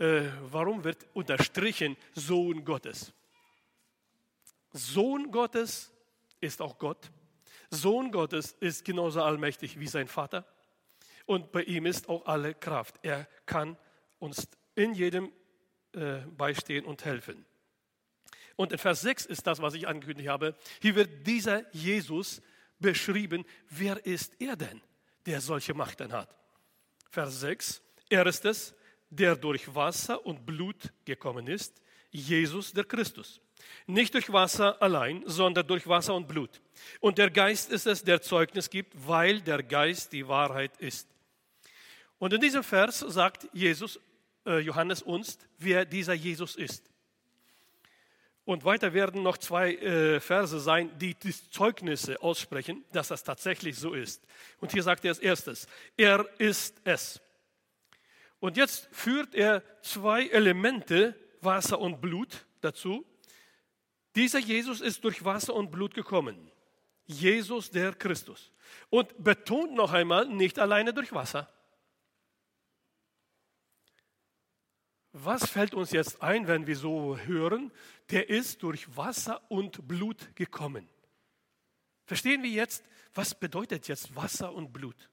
Äh, 0.00 0.30
warum 0.50 0.82
wird 0.82 1.06
unterstrichen 1.12 1.94
Sohn 2.14 2.64
Gottes? 2.64 3.12
Sohn 4.72 5.30
Gottes 5.30 5.92
ist 6.40 6.62
auch 6.62 6.78
Gott. 6.78 7.10
Sohn 7.68 8.10
Gottes 8.10 8.52
ist 8.60 8.86
genauso 8.86 9.22
allmächtig 9.22 9.78
wie 9.78 9.86
sein 9.86 10.08
Vater 10.08 10.46
und 11.26 11.52
bei 11.52 11.64
ihm 11.64 11.84
ist 11.84 12.08
auch 12.08 12.24
alle 12.24 12.54
Kraft. 12.54 12.98
Er 13.02 13.28
kann 13.44 13.76
uns 14.18 14.48
in 14.74 14.94
jedem 14.94 15.30
äh, 15.92 16.20
beistehen 16.34 16.86
und 16.86 17.04
helfen. 17.04 17.44
Und 18.56 18.72
in 18.72 18.78
Vers 18.78 19.02
6 19.02 19.26
ist 19.26 19.46
das, 19.46 19.60
was 19.60 19.74
ich 19.74 19.86
angekündigt 19.86 20.30
habe. 20.30 20.56
Hier 20.80 20.94
wird 20.94 21.26
dieser 21.26 21.70
Jesus 21.74 22.40
beschrieben. 22.78 23.44
Wer 23.68 24.04
ist 24.06 24.32
er 24.40 24.56
denn, 24.56 24.80
der 25.26 25.42
solche 25.42 25.74
Machten 25.74 26.10
hat? 26.10 26.34
Vers 27.10 27.40
6. 27.40 27.82
Er 28.08 28.26
ist 28.26 28.46
es, 28.46 28.74
der 29.10 29.36
durch 29.36 29.74
Wasser 29.74 30.24
und 30.24 30.46
Blut 30.46 30.92
gekommen 31.04 31.46
ist, 31.48 31.82
Jesus 32.10 32.72
der 32.72 32.84
Christus. 32.84 33.40
Nicht 33.86 34.14
durch 34.14 34.32
Wasser 34.32 34.80
allein, 34.80 35.22
sondern 35.26 35.66
durch 35.66 35.86
Wasser 35.86 36.14
und 36.14 36.28
Blut. 36.28 36.60
Und 37.00 37.18
der 37.18 37.30
Geist 37.30 37.70
ist 37.70 37.86
es, 37.86 38.02
der 38.02 38.22
Zeugnis 38.22 38.70
gibt, 38.70 38.94
weil 39.06 39.40
der 39.40 39.62
Geist 39.62 40.12
die 40.12 40.26
Wahrheit 40.26 40.76
ist. 40.78 41.08
Und 42.18 42.32
in 42.32 42.40
diesem 42.40 42.62
Vers 42.62 43.00
sagt 43.00 43.48
Jesus, 43.52 44.00
äh, 44.46 44.58
Johannes 44.58 45.02
uns, 45.02 45.38
wer 45.58 45.84
dieser 45.84 46.14
Jesus 46.14 46.56
ist. 46.56 46.90
Und 48.44 48.64
weiter 48.64 48.92
werden 48.94 49.22
noch 49.22 49.38
zwei 49.38 49.74
äh, 49.74 50.20
Verse 50.20 50.58
sein, 50.58 50.90
die 50.98 51.14
die 51.14 51.32
Zeugnisse 51.50 52.20
aussprechen, 52.20 52.84
dass 52.92 53.08
das 53.08 53.22
tatsächlich 53.22 53.76
so 53.76 53.94
ist. 53.94 54.24
Und 54.60 54.72
hier 54.72 54.82
sagt 54.82 55.04
er 55.04 55.10
als 55.10 55.18
erstes, 55.18 55.66
er 55.96 56.26
ist 56.38 56.80
es. 56.84 57.20
Und 58.40 58.56
jetzt 58.56 58.88
führt 58.90 59.34
er 59.34 59.62
zwei 59.82 60.26
Elemente, 60.26 61.14
Wasser 61.40 61.78
und 61.78 62.00
Blut, 62.00 62.46
dazu. 62.60 63.06
Dieser 64.16 64.38
Jesus 64.38 64.80
ist 64.80 65.04
durch 65.04 65.24
Wasser 65.24 65.54
und 65.54 65.70
Blut 65.70 65.94
gekommen. 65.94 66.50
Jesus 67.04 67.70
der 67.70 67.94
Christus. 67.94 68.52
Und 68.88 69.22
betont 69.22 69.74
noch 69.74 69.92
einmal, 69.92 70.26
nicht 70.26 70.58
alleine 70.58 70.92
durch 70.94 71.12
Wasser. 71.12 71.52
Was 75.12 75.48
fällt 75.48 75.74
uns 75.74 75.90
jetzt 75.90 76.22
ein, 76.22 76.46
wenn 76.46 76.66
wir 76.66 76.76
so 76.76 77.18
hören? 77.18 77.72
Der 78.10 78.28
ist 78.28 78.62
durch 78.62 78.96
Wasser 78.96 79.42
und 79.50 79.86
Blut 79.88 80.34
gekommen. 80.36 80.88
Verstehen 82.06 82.42
wir 82.42 82.50
jetzt, 82.50 82.84
was 83.14 83.34
bedeutet 83.34 83.88
jetzt 83.88 84.14
Wasser 84.14 84.52
und 84.52 84.72
Blut? 84.72 85.10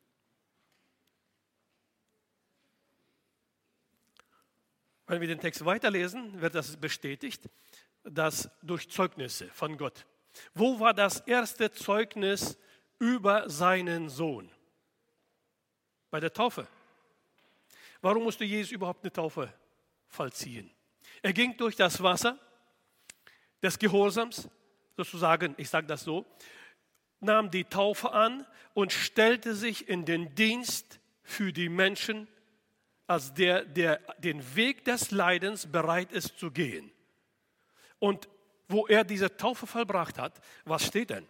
Wenn 5.07 5.21
wir 5.21 5.27
den 5.27 5.39
Text 5.39 5.63
weiterlesen, 5.65 6.41
wird 6.41 6.55
das 6.55 6.77
bestätigt, 6.77 7.49
dass 8.03 8.49
durch 8.61 8.89
Zeugnisse 8.89 9.47
von 9.49 9.77
Gott. 9.77 10.05
Wo 10.53 10.79
war 10.79 10.93
das 10.93 11.21
erste 11.21 11.71
Zeugnis 11.71 12.57
über 12.99 13.49
seinen 13.49 14.09
Sohn? 14.09 14.51
Bei 16.11 16.19
der 16.19 16.31
Taufe. 16.31 16.67
Warum 18.01 18.23
musste 18.23 18.45
Jesus 18.45 18.71
überhaupt 18.71 19.03
eine 19.03 19.11
Taufe 19.11 19.51
vollziehen. 20.07 20.69
Er 21.21 21.33
ging 21.33 21.55
durch 21.57 21.75
das 21.75 22.01
Wasser 22.01 22.37
des 23.61 23.77
Gehorsams, 23.79 24.49
sozusagen, 24.95 25.55
ich 25.57 25.69
sage 25.69 25.87
das 25.87 26.03
so, 26.03 26.25
nahm 27.19 27.49
die 27.51 27.63
Taufe 27.63 28.11
an 28.11 28.45
und 28.73 28.91
stellte 28.91 29.55
sich 29.55 29.89
in 29.89 30.05
den 30.05 30.35
Dienst 30.35 30.99
für 31.23 31.51
die 31.51 31.69
Menschen, 31.69 32.27
als 33.07 33.33
der, 33.33 33.63
der 33.63 33.99
den 34.19 34.55
Weg 34.55 34.83
des 34.85 35.11
Leidens 35.11 35.65
bereit 35.65 36.11
ist 36.11 36.37
zu 36.37 36.51
gehen. 36.51 36.91
Und 37.99 38.27
wo 38.67 38.85
er 38.85 39.05
diese 39.05 39.35
Taufe 39.37 39.65
vollbracht 39.65 40.19
hat, 40.19 40.39
was 40.65 40.85
steht 40.85 41.09
denn? 41.09 41.25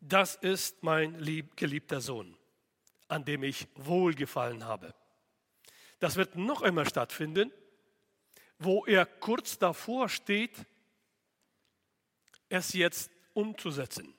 Das 0.00 0.34
ist 0.36 0.82
mein 0.82 1.18
lieb, 1.18 1.56
geliebter 1.56 2.00
Sohn, 2.00 2.36
an 3.08 3.24
dem 3.24 3.42
ich 3.42 3.68
wohlgefallen 3.74 4.64
habe. 4.64 4.94
Das 5.98 6.16
wird 6.16 6.36
noch 6.36 6.62
einmal 6.62 6.88
stattfinden, 6.88 7.52
wo 8.58 8.84
er 8.86 9.06
kurz 9.06 9.58
davor 9.58 10.08
steht, 10.08 10.66
es 12.48 12.72
jetzt 12.72 13.10
umzusetzen. 13.34 14.14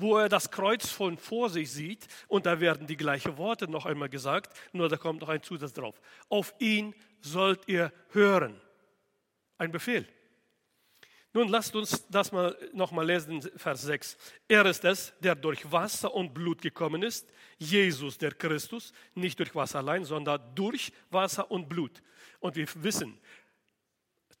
Wo 0.00 0.16
er 0.16 0.30
das 0.30 0.50
Kreuz 0.50 0.88
von 0.88 1.18
vor 1.18 1.50
sich 1.50 1.70
sieht 1.70 2.06
und 2.26 2.46
da 2.46 2.58
werden 2.58 2.86
die 2.86 2.96
gleichen 2.96 3.36
Worte 3.36 3.70
noch 3.70 3.84
einmal 3.84 4.08
gesagt, 4.08 4.56
nur 4.72 4.88
da 4.88 4.96
kommt 4.96 5.20
noch 5.20 5.28
ein 5.28 5.42
Zusatz 5.42 5.74
drauf. 5.74 6.00
Auf 6.30 6.54
ihn 6.58 6.94
sollt 7.20 7.68
ihr 7.68 7.92
hören. 8.08 8.58
Ein 9.58 9.70
Befehl. 9.70 10.08
Nun 11.34 11.48
lasst 11.48 11.76
uns 11.76 12.08
das 12.08 12.32
mal 12.32 12.56
nochmal 12.72 13.06
lesen, 13.06 13.42
Vers 13.56 13.82
6. 13.82 14.16
Er 14.48 14.64
ist 14.64 14.84
es, 14.84 15.12
der 15.20 15.34
durch 15.34 15.70
Wasser 15.70 16.14
und 16.14 16.32
Blut 16.32 16.62
gekommen 16.62 17.02
ist, 17.02 17.30
Jesus 17.58 18.16
der 18.16 18.32
Christus, 18.32 18.94
nicht 19.14 19.38
durch 19.38 19.54
Wasser 19.54 19.80
allein, 19.80 20.06
sondern 20.06 20.40
durch 20.54 20.92
Wasser 21.10 21.50
und 21.50 21.68
Blut. 21.68 22.02
Und 22.40 22.56
wir 22.56 22.66
wissen, 22.76 23.20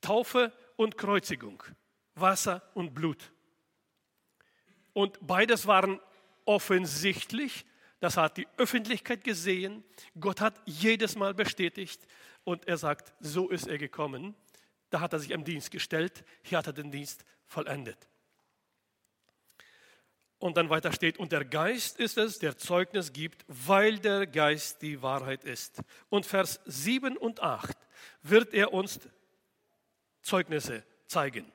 Taufe 0.00 0.52
und 0.76 0.96
Kreuzigung, 0.96 1.62
Wasser 2.14 2.62
und 2.72 2.94
Blut. 2.94 3.30
Und 5.00 5.18
beides 5.26 5.66
waren 5.66 5.98
offensichtlich, 6.44 7.64
das 8.00 8.18
hat 8.18 8.36
die 8.36 8.46
Öffentlichkeit 8.58 9.24
gesehen, 9.24 9.82
Gott 10.18 10.42
hat 10.42 10.60
jedes 10.66 11.16
Mal 11.16 11.32
bestätigt 11.32 12.06
und 12.44 12.68
er 12.68 12.76
sagt, 12.76 13.14
so 13.18 13.48
ist 13.48 13.66
er 13.66 13.78
gekommen. 13.78 14.34
Da 14.90 15.00
hat 15.00 15.14
er 15.14 15.18
sich 15.18 15.30
im 15.30 15.42
Dienst 15.42 15.70
gestellt, 15.70 16.22
hier 16.42 16.58
hat 16.58 16.66
er 16.66 16.74
den 16.74 16.90
Dienst 16.90 17.24
vollendet. 17.46 17.96
Und 20.38 20.58
dann 20.58 20.68
weiter 20.68 20.92
steht, 20.92 21.18
und 21.18 21.32
der 21.32 21.46
Geist 21.46 21.98
ist 21.98 22.18
es, 22.18 22.38
der 22.38 22.58
Zeugnis 22.58 23.14
gibt, 23.14 23.42
weil 23.48 23.98
der 24.00 24.26
Geist 24.26 24.82
die 24.82 25.00
Wahrheit 25.00 25.44
ist. 25.44 25.80
Und 26.10 26.26
Vers 26.26 26.60
7 26.66 27.16
und 27.16 27.40
8 27.40 27.74
wird 28.20 28.52
er 28.52 28.74
uns 28.74 29.00
Zeugnisse 30.20 30.84
zeigen. 31.06 31.50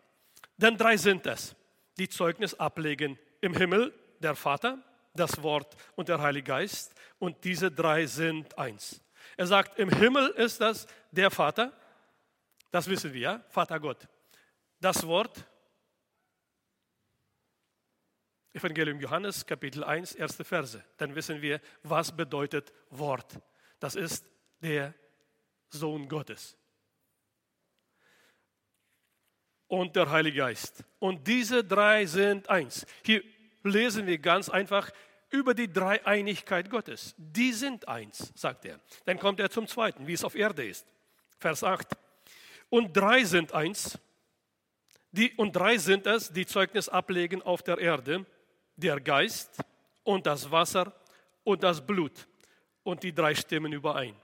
Denn 0.58 0.78
drei 0.78 0.98
sind 0.98 1.28
es, 1.28 1.56
die 2.00 2.10
Zeugnis 2.10 2.56
ablegen 2.56 3.20
im 3.46 3.56
Himmel, 3.56 3.94
der 4.20 4.36
Vater, 4.36 4.84
das 5.14 5.42
Wort 5.44 5.76
und 5.96 6.10
der 6.10 6.20
Heilige 6.20 6.48
Geist. 6.48 6.94
Und 7.20 7.44
diese 7.44 7.72
drei 7.72 8.06
sind 8.08 8.58
eins. 8.58 9.02
Er 9.38 9.48
sagt, 9.48 9.78
im 9.80 9.90
Himmel 9.90 10.30
ist 10.32 10.60
das 10.60 10.88
der 11.12 11.30
Vater, 11.32 11.72
das 12.72 12.90
wissen 12.90 13.14
wir, 13.14 13.22
ja? 13.22 13.46
Vater 13.50 13.80
Gott. 13.80 14.08
Das 14.82 15.06
Wort, 15.08 15.46
Evangelium 18.52 19.00
Johannes, 19.00 19.46
Kapitel 19.46 19.84
1, 19.84 20.16
erste 20.16 20.44
Verse. 20.44 20.84
Dann 20.98 21.14
wissen 21.16 21.42
wir, 21.42 21.62
was 21.84 22.16
bedeutet 22.16 22.74
Wort. 22.90 23.40
Das 23.80 23.96
ist 23.96 24.26
der 24.62 24.94
Sohn 25.70 26.08
Gottes. 26.08 26.58
Und 29.68 29.96
der 29.96 30.10
Heilige 30.10 30.40
Geist. 30.40 30.84
Und 31.00 31.28
diese 31.28 31.64
drei 31.64 32.06
sind 32.06 32.50
eins. 32.50 32.86
Hier 33.04 33.24
lesen 33.66 34.08
wir 34.08 34.18
ganz 34.18 34.50
einfach 34.50 34.92
über 35.30 35.54
die 35.54 35.72
Dreieinigkeit 35.72 36.70
Gottes. 36.70 37.16
Die 37.18 37.52
sind 37.52 37.88
eins, 37.88 38.32
sagt 38.36 38.66
er. 38.66 38.80
Dann 39.06 39.20
kommt 39.20 39.40
er 39.40 39.50
zum 39.50 39.68
zweiten, 39.68 40.08
wie 40.08 40.14
es 40.14 40.24
auf 40.24 40.36
Erde 40.36 40.66
ist. 40.66 40.88
Vers 41.40 41.64
8 41.64 41.88
und 42.70 42.96
drei 42.96 43.24
sind 43.24 43.54
eins. 43.54 43.98
Die, 45.12 45.32
und 45.36 45.56
drei 45.56 45.78
sind 45.78 46.08
es, 46.08 46.32
die 46.32 46.46
Zeugnis 46.46 46.90
ablegen 46.90 47.42
auf 47.42 47.64
der 47.64 47.78
Erde, 47.78 48.26
der 48.76 49.00
Geist 49.00 49.64
und 50.04 50.26
das 50.26 50.52
Wasser 50.52 50.92
und 51.44 51.64
das 51.64 51.86
Blut. 51.86 52.28
Und 52.84 53.02
die 53.04 53.14
drei 53.14 53.34
stimmen 53.34 53.72
überein. 53.72 54.16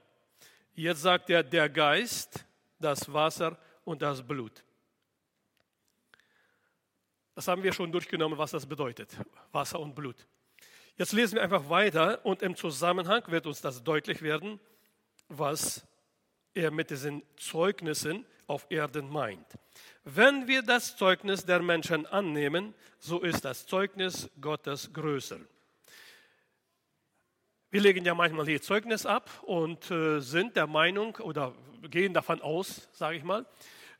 Jetzt 0.74 1.02
sagt 1.02 1.30
er 1.30 1.42
der 1.42 1.68
Geist, 1.68 2.44
das 2.78 3.10
Wasser 3.12 3.58
und 3.84 4.02
das 4.02 4.22
Blut. 4.22 4.62
Das 7.34 7.48
haben 7.48 7.62
wir 7.62 7.72
schon 7.72 7.90
durchgenommen, 7.90 8.36
was 8.36 8.50
das 8.50 8.66
bedeutet, 8.66 9.16
Wasser 9.52 9.80
und 9.80 9.94
Blut. 9.94 10.26
Jetzt 10.96 11.12
lesen 11.12 11.36
wir 11.36 11.42
einfach 11.42 11.70
weiter 11.70 12.24
und 12.26 12.42
im 12.42 12.54
Zusammenhang 12.54 13.22
wird 13.28 13.46
uns 13.46 13.62
das 13.62 13.82
deutlich 13.82 14.20
werden, 14.20 14.60
was 15.28 15.86
er 16.52 16.70
mit 16.70 16.90
diesen 16.90 17.22
Zeugnissen 17.36 18.26
auf 18.46 18.66
Erden 18.68 19.08
meint. 19.08 19.46
Wenn 20.04 20.46
wir 20.46 20.62
das 20.62 20.96
Zeugnis 20.96 21.46
der 21.46 21.62
Menschen 21.62 22.04
annehmen, 22.06 22.74
so 22.98 23.20
ist 23.20 23.44
das 23.44 23.66
Zeugnis 23.66 24.28
Gottes 24.38 24.92
größer. 24.92 25.38
Wir 27.70 27.80
legen 27.80 28.04
ja 28.04 28.14
manchmal 28.14 28.44
hier 28.44 28.60
Zeugnis 28.60 29.06
ab 29.06 29.30
und 29.44 29.90
äh, 29.90 30.20
sind 30.20 30.56
der 30.56 30.66
Meinung 30.66 31.16
oder 31.16 31.54
gehen 31.88 32.12
davon 32.12 32.42
aus, 32.42 32.90
sage 32.92 33.16
ich 33.16 33.24
mal, 33.24 33.46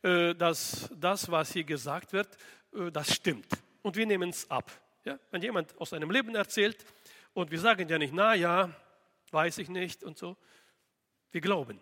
äh, 0.03 0.35
dass 0.35 0.91
das, 0.95 1.31
was 1.31 1.53
hier 1.53 1.63
gesagt 1.63 2.13
wird, 2.13 2.37
das 2.91 3.13
stimmt. 3.13 3.47
Und 3.81 3.95
wir 3.95 4.05
nehmen 4.05 4.29
es 4.29 4.49
ab. 4.49 4.71
Ja? 5.05 5.19
Wenn 5.31 5.41
jemand 5.41 5.77
aus 5.79 5.91
seinem 5.91 6.09
Leben 6.11 6.33
erzählt 6.35 6.85
und 7.33 7.51
wir 7.51 7.59
sagen 7.59 7.87
ja 7.87 7.97
nicht, 7.97 8.13
na 8.13 8.35
ja, 8.35 8.69
weiß 9.31 9.57
ich 9.59 9.69
nicht 9.69 10.03
und 10.03 10.17
so, 10.17 10.37
wir 11.31 11.41
glauben. 11.41 11.79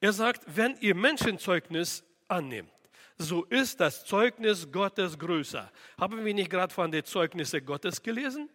Er 0.00 0.12
sagt, 0.12 0.42
wenn 0.46 0.76
ihr 0.80 0.94
Menschenzeugnis 0.94 2.04
annehmt, 2.28 2.70
so 3.18 3.44
ist 3.44 3.80
das 3.80 4.04
Zeugnis 4.04 4.70
Gottes 4.70 5.18
größer. 5.18 5.70
Haben 5.98 6.24
wir 6.24 6.34
nicht 6.34 6.50
gerade 6.50 6.72
von 6.72 6.90
den 6.90 7.04
Zeugnissen 7.04 7.64
Gottes 7.64 8.02
gelesen? 8.02 8.50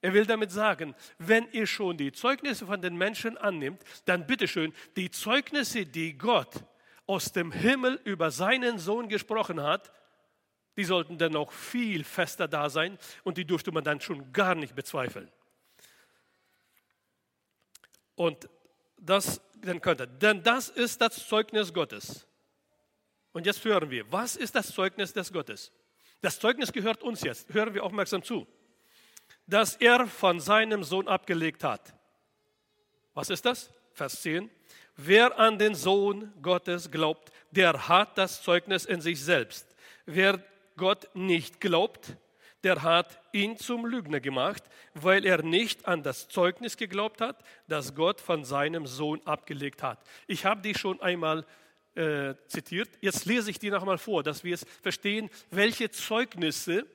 Er 0.00 0.14
will 0.14 0.24
damit 0.24 0.50
sagen, 0.50 0.94
wenn 1.18 1.50
ihr 1.52 1.66
schon 1.66 1.96
die 1.96 2.12
Zeugnisse 2.12 2.66
von 2.66 2.80
den 2.80 2.96
Menschen 2.96 3.36
annimmt, 3.36 3.82
dann 4.06 4.26
bitteschön, 4.26 4.72
die 4.96 5.10
Zeugnisse, 5.10 5.84
die 5.84 6.16
Gott 6.16 6.64
aus 7.06 7.32
dem 7.32 7.52
Himmel 7.52 8.00
über 8.04 8.30
seinen 8.30 8.78
Sohn 8.78 9.08
gesprochen 9.08 9.62
hat, 9.62 9.92
die 10.80 10.84
sollten 10.86 11.18
dann 11.18 11.32
noch 11.32 11.52
viel 11.52 12.04
fester 12.04 12.48
da 12.48 12.70
sein 12.70 12.98
und 13.22 13.36
die 13.36 13.44
durfte 13.44 13.70
man 13.70 13.84
dann 13.84 14.00
schon 14.00 14.32
gar 14.32 14.54
nicht 14.54 14.74
bezweifeln. 14.74 15.30
Und 18.14 18.48
das 18.96 19.42
dann 19.60 19.82
könnte, 19.82 20.08
denn 20.08 20.42
das 20.42 20.70
ist 20.70 21.02
das 21.02 21.28
Zeugnis 21.28 21.74
Gottes. 21.74 22.26
Und 23.32 23.44
jetzt 23.44 23.62
hören 23.62 23.90
wir, 23.90 24.10
was 24.10 24.36
ist 24.36 24.54
das 24.54 24.72
Zeugnis 24.72 25.12
des 25.12 25.30
Gottes? 25.30 25.70
Das 26.22 26.40
Zeugnis 26.40 26.72
gehört 26.72 27.02
uns 27.02 27.20
jetzt, 27.20 27.52
hören 27.52 27.74
wir 27.74 27.84
aufmerksam 27.84 28.22
zu, 28.22 28.46
dass 29.46 29.76
er 29.76 30.06
von 30.06 30.40
seinem 30.40 30.82
Sohn 30.82 31.08
abgelegt 31.08 31.62
hat. 31.62 31.94
Was 33.12 33.28
ist 33.28 33.44
das? 33.44 33.70
Vers 33.92 34.22
10. 34.22 34.48
Wer 34.96 35.38
an 35.38 35.58
den 35.58 35.74
Sohn 35.74 36.32
Gottes 36.40 36.90
glaubt, 36.90 37.30
der 37.50 37.86
hat 37.86 38.16
das 38.16 38.42
Zeugnis 38.42 38.86
in 38.86 39.02
sich 39.02 39.22
selbst. 39.22 39.66
Wer 40.06 40.42
Gott 40.80 41.08
nicht 41.14 41.60
glaubt, 41.60 42.16
der 42.64 42.82
hat 42.82 43.20
ihn 43.32 43.56
zum 43.56 43.86
Lügner 43.86 44.20
gemacht, 44.20 44.64
weil 44.94 45.24
er 45.24 45.42
nicht 45.42 45.86
an 45.86 46.02
das 46.02 46.28
Zeugnis 46.28 46.76
geglaubt 46.76 47.20
hat, 47.20 47.44
das 47.68 47.94
Gott 47.94 48.20
von 48.20 48.44
seinem 48.44 48.86
Sohn 48.86 49.20
abgelegt 49.26 49.82
hat. 49.82 50.00
Ich 50.26 50.44
habe 50.44 50.62
die 50.62 50.74
schon 50.74 51.00
einmal 51.00 51.46
äh, 51.94 52.34
zitiert. 52.48 52.88
Jetzt 53.00 53.26
lese 53.26 53.50
ich 53.50 53.58
die 53.58 53.70
noch 53.70 53.82
einmal 53.82 53.98
vor, 53.98 54.22
dass 54.22 54.42
wir 54.42 54.54
es 54.54 54.66
verstehen, 54.82 55.30
welche 55.50 55.90
Zeugnisse 55.90 56.86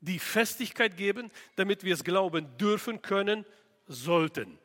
die 0.00 0.18
Festigkeit 0.18 0.96
geben, 0.96 1.30
damit 1.56 1.84
wir 1.84 1.94
es 1.94 2.04
glauben 2.04 2.46
dürfen, 2.58 3.00
können, 3.00 3.46
sollten. 3.86 4.58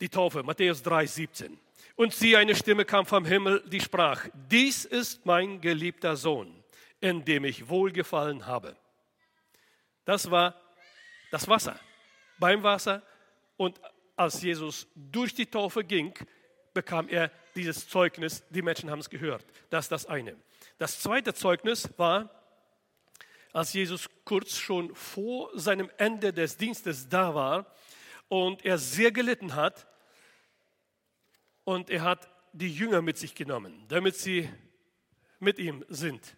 Die 0.00 0.08
Taufe, 0.08 0.42
Matthäus 0.42 0.82
3, 0.82 1.06
17. 1.06 1.58
Und 1.96 2.14
siehe, 2.14 2.38
eine 2.38 2.54
Stimme 2.54 2.84
kam 2.84 3.06
vom 3.06 3.24
Himmel, 3.24 3.62
die 3.66 3.80
sprach, 3.80 4.28
dies 4.50 4.84
ist 4.84 5.26
mein 5.26 5.60
geliebter 5.60 6.16
Sohn, 6.16 6.57
in 7.00 7.24
dem 7.24 7.44
ich 7.44 7.68
wohlgefallen 7.68 8.46
habe. 8.46 8.76
Das 10.04 10.30
war 10.30 10.54
das 11.30 11.48
Wasser. 11.48 11.78
Beim 12.38 12.62
Wasser 12.62 13.02
und 13.56 13.80
als 14.16 14.42
Jesus 14.42 14.86
durch 14.94 15.34
die 15.34 15.46
Taufe 15.46 15.84
ging, 15.84 16.14
bekam 16.74 17.08
er 17.08 17.30
dieses 17.54 17.88
Zeugnis, 17.88 18.44
die 18.50 18.62
Menschen 18.62 18.90
haben 18.90 19.00
es 19.00 19.10
gehört. 19.10 19.44
Das 19.70 19.86
ist 19.86 19.92
das 19.92 20.06
eine. 20.06 20.36
Das 20.78 21.00
zweite 21.00 21.34
Zeugnis 21.34 21.90
war, 21.96 22.30
als 23.52 23.72
Jesus 23.72 24.08
kurz 24.24 24.56
schon 24.56 24.94
vor 24.94 25.50
seinem 25.58 25.90
Ende 25.98 26.32
des 26.32 26.56
Dienstes 26.56 27.08
da 27.08 27.34
war 27.34 27.66
und 28.28 28.64
er 28.64 28.78
sehr 28.78 29.10
gelitten 29.10 29.54
hat 29.54 29.86
und 31.64 31.90
er 31.90 32.02
hat 32.02 32.30
die 32.52 32.72
Jünger 32.72 33.02
mit 33.02 33.18
sich 33.18 33.34
genommen, 33.34 33.84
damit 33.88 34.16
sie 34.16 34.48
mit 35.38 35.58
ihm 35.58 35.84
sind 35.88 36.37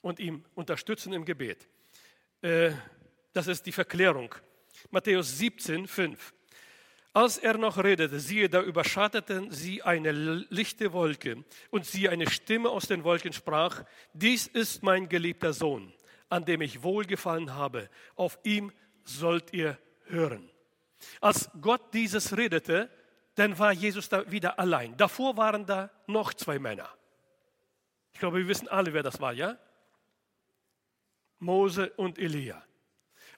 und 0.00 0.20
ihm 0.20 0.44
unterstützen 0.54 1.12
im 1.12 1.24
Gebet. 1.24 1.68
Äh, 2.42 2.72
das 3.32 3.46
ist 3.46 3.66
die 3.66 3.72
Verklärung. 3.72 4.34
Matthäus 4.90 5.38
17, 5.38 5.86
5. 5.86 6.34
Als 7.12 7.38
er 7.38 7.58
noch 7.58 7.82
redete, 7.82 8.20
siehe, 8.20 8.48
da 8.48 8.62
überschatteten 8.62 9.50
sie 9.50 9.82
eine 9.82 10.12
lichte 10.12 10.92
Wolke 10.92 11.44
und 11.70 11.84
siehe, 11.84 12.10
eine 12.10 12.30
Stimme 12.30 12.70
aus 12.70 12.86
den 12.86 13.02
Wolken 13.02 13.32
sprach, 13.32 13.84
dies 14.12 14.46
ist 14.46 14.82
mein 14.82 15.08
geliebter 15.08 15.52
Sohn, 15.52 15.92
an 16.28 16.44
dem 16.44 16.60
ich 16.60 16.82
wohlgefallen 16.82 17.54
habe, 17.54 17.88
auf 18.14 18.38
ihm 18.44 18.72
sollt 19.04 19.52
ihr 19.52 19.78
hören. 20.04 20.48
Als 21.20 21.50
Gott 21.60 21.92
dieses 21.94 22.36
redete, 22.36 22.90
dann 23.34 23.58
war 23.58 23.72
Jesus 23.72 24.08
da 24.08 24.30
wieder 24.30 24.58
allein. 24.58 24.96
Davor 24.96 25.36
waren 25.36 25.64
da 25.64 25.90
noch 26.06 26.34
zwei 26.34 26.58
Männer. 26.58 26.88
Ich 28.12 28.20
glaube, 28.20 28.38
wir 28.38 28.48
wissen 28.48 28.68
alle, 28.68 28.92
wer 28.92 29.02
das 29.02 29.20
war, 29.20 29.32
ja? 29.32 29.56
Mose 31.38 31.90
und 31.96 32.18
Elia. 32.18 32.62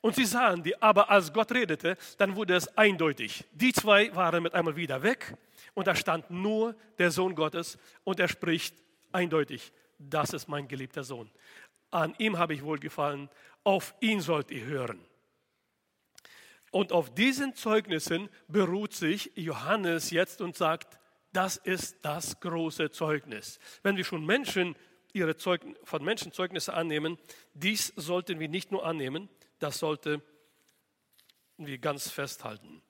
Und 0.00 0.14
sie 0.14 0.24
sahen 0.24 0.62
die, 0.62 0.80
aber 0.80 1.10
als 1.10 1.32
Gott 1.32 1.52
redete, 1.52 1.96
dann 2.16 2.34
wurde 2.34 2.54
es 2.54 2.68
eindeutig. 2.76 3.44
Die 3.52 3.72
zwei 3.72 4.14
waren 4.14 4.42
mit 4.42 4.54
einmal 4.54 4.76
wieder 4.76 5.02
weg 5.02 5.36
und 5.74 5.86
da 5.86 5.94
stand 5.94 6.30
nur 6.30 6.74
der 6.98 7.10
Sohn 7.10 7.34
Gottes 7.34 7.78
und 8.04 8.18
er 8.18 8.28
spricht 8.28 8.74
eindeutig, 9.12 9.72
das 9.98 10.32
ist 10.32 10.48
mein 10.48 10.68
geliebter 10.68 11.04
Sohn. 11.04 11.30
An 11.90 12.14
ihm 12.18 12.38
habe 12.38 12.54
ich 12.54 12.64
wohlgefallen, 12.64 13.28
auf 13.62 13.94
ihn 14.00 14.20
sollt 14.20 14.50
ihr 14.50 14.64
hören. 14.64 15.04
Und 16.70 16.92
auf 16.92 17.12
diesen 17.12 17.54
Zeugnissen 17.54 18.28
beruht 18.48 18.94
sich 18.94 19.32
Johannes 19.34 20.10
jetzt 20.10 20.40
und 20.40 20.56
sagt, 20.56 20.98
das 21.32 21.56
ist 21.56 21.98
das 22.02 22.40
große 22.40 22.90
Zeugnis. 22.90 23.58
Wenn 23.82 23.96
wir 23.96 24.04
schon 24.04 24.24
Menschen 24.24 24.76
ihre 25.14 25.36
Zeugn 25.36 25.76
von 25.84 26.04
Menschen 26.04 26.32
Zeugnisse 26.32 26.74
annehmen, 26.74 27.18
dies 27.54 27.92
sollten 27.96 28.40
wir 28.40 28.48
nicht 28.48 28.72
nur 28.72 28.84
annehmen, 28.84 29.28
das 29.58 29.78
sollte 29.78 30.22
wir 31.56 31.78
ganz 31.78 32.10
festhalten. 32.10 32.82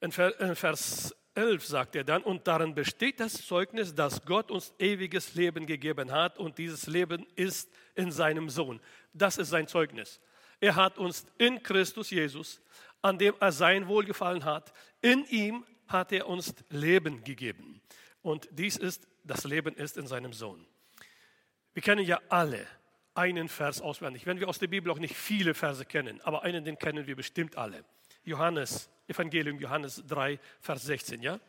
In 0.00 0.12
Vers 0.12 1.14
11 1.34 1.64
sagt 1.64 1.94
er 1.96 2.04
dann, 2.04 2.22
und 2.22 2.46
darin 2.48 2.74
besteht 2.74 3.20
das 3.20 3.46
Zeugnis, 3.46 3.94
dass 3.94 4.24
Gott 4.24 4.50
uns 4.50 4.74
ewiges 4.78 5.34
Leben 5.34 5.66
gegeben 5.66 6.10
hat 6.10 6.38
und 6.38 6.58
dieses 6.58 6.86
Leben 6.86 7.26
ist 7.36 7.70
in 7.94 8.10
seinem 8.10 8.48
Sohn. 8.50 8.80
Das 9.12 9.38
ist 9.38 9.50
sein 9.50 9.68
Zeugnis. 9.68 10.20
Er 10.60 10.74
hat 10.74 10.98
uns 10.98 11.24
in 11.38 11.62
Christus 11.62 12.10
Jesus, 12.10 12.60
an 13.02 13.18
dem 13.18 13.34
er 13.38 13.52
sein 13.52 13.86
Wohlgefallen 13.86 14.44
hat, 14.44 14.72
in 15.00 15.24
ihm 15.26 15.64
hat 15.86 16.10
er 16.10 16.28
uns 16.28 16.54
Leben 16.70 17.22
gegeben. 17.22 17.80
Und 18.22 18.48
dies 18.50 18.76
ist, 18.76 19.06
das 19.28 19.44
Leben 19.44 19.74
ist 19.76 19.96
in 19.96 20.06
seinem 20.06 20.32
Sohn. 20.32 20.66
Wir 21.72 21.82
kennen 21.82 22.04
ja 22.04 22.20
alle 22.28 22.66
einen 23.14 23.48
Vers 23.48 23.80
auswendig. 23.80 24.26
Wenn 24.26 24.40
wir 24.40 24.48
aus 24.48 24.58
der 24.58 24.68
Bibel 24.68 24.90
auch 24.92 24.98
nicht 24.98 25.14
viele 25.14 25.54
Verse 25.54 25.84
kennen, 25.84 26.20
aber 26.22 26.42
einen, 26.42 26.64
den 26.64 26.78
kennen 26.78 27.06
wir 27.06 27.16
bestimmt 27.16 27.56
alle. 27.56 27.84
Johannes, 28.24 28.88
Evangelium 29.06 29.58
Johannes 29.58 30.02
3, 30.06 30.38
Vers 30.60 30.82
16, 30.84 31.22
ja? 31.22 31.40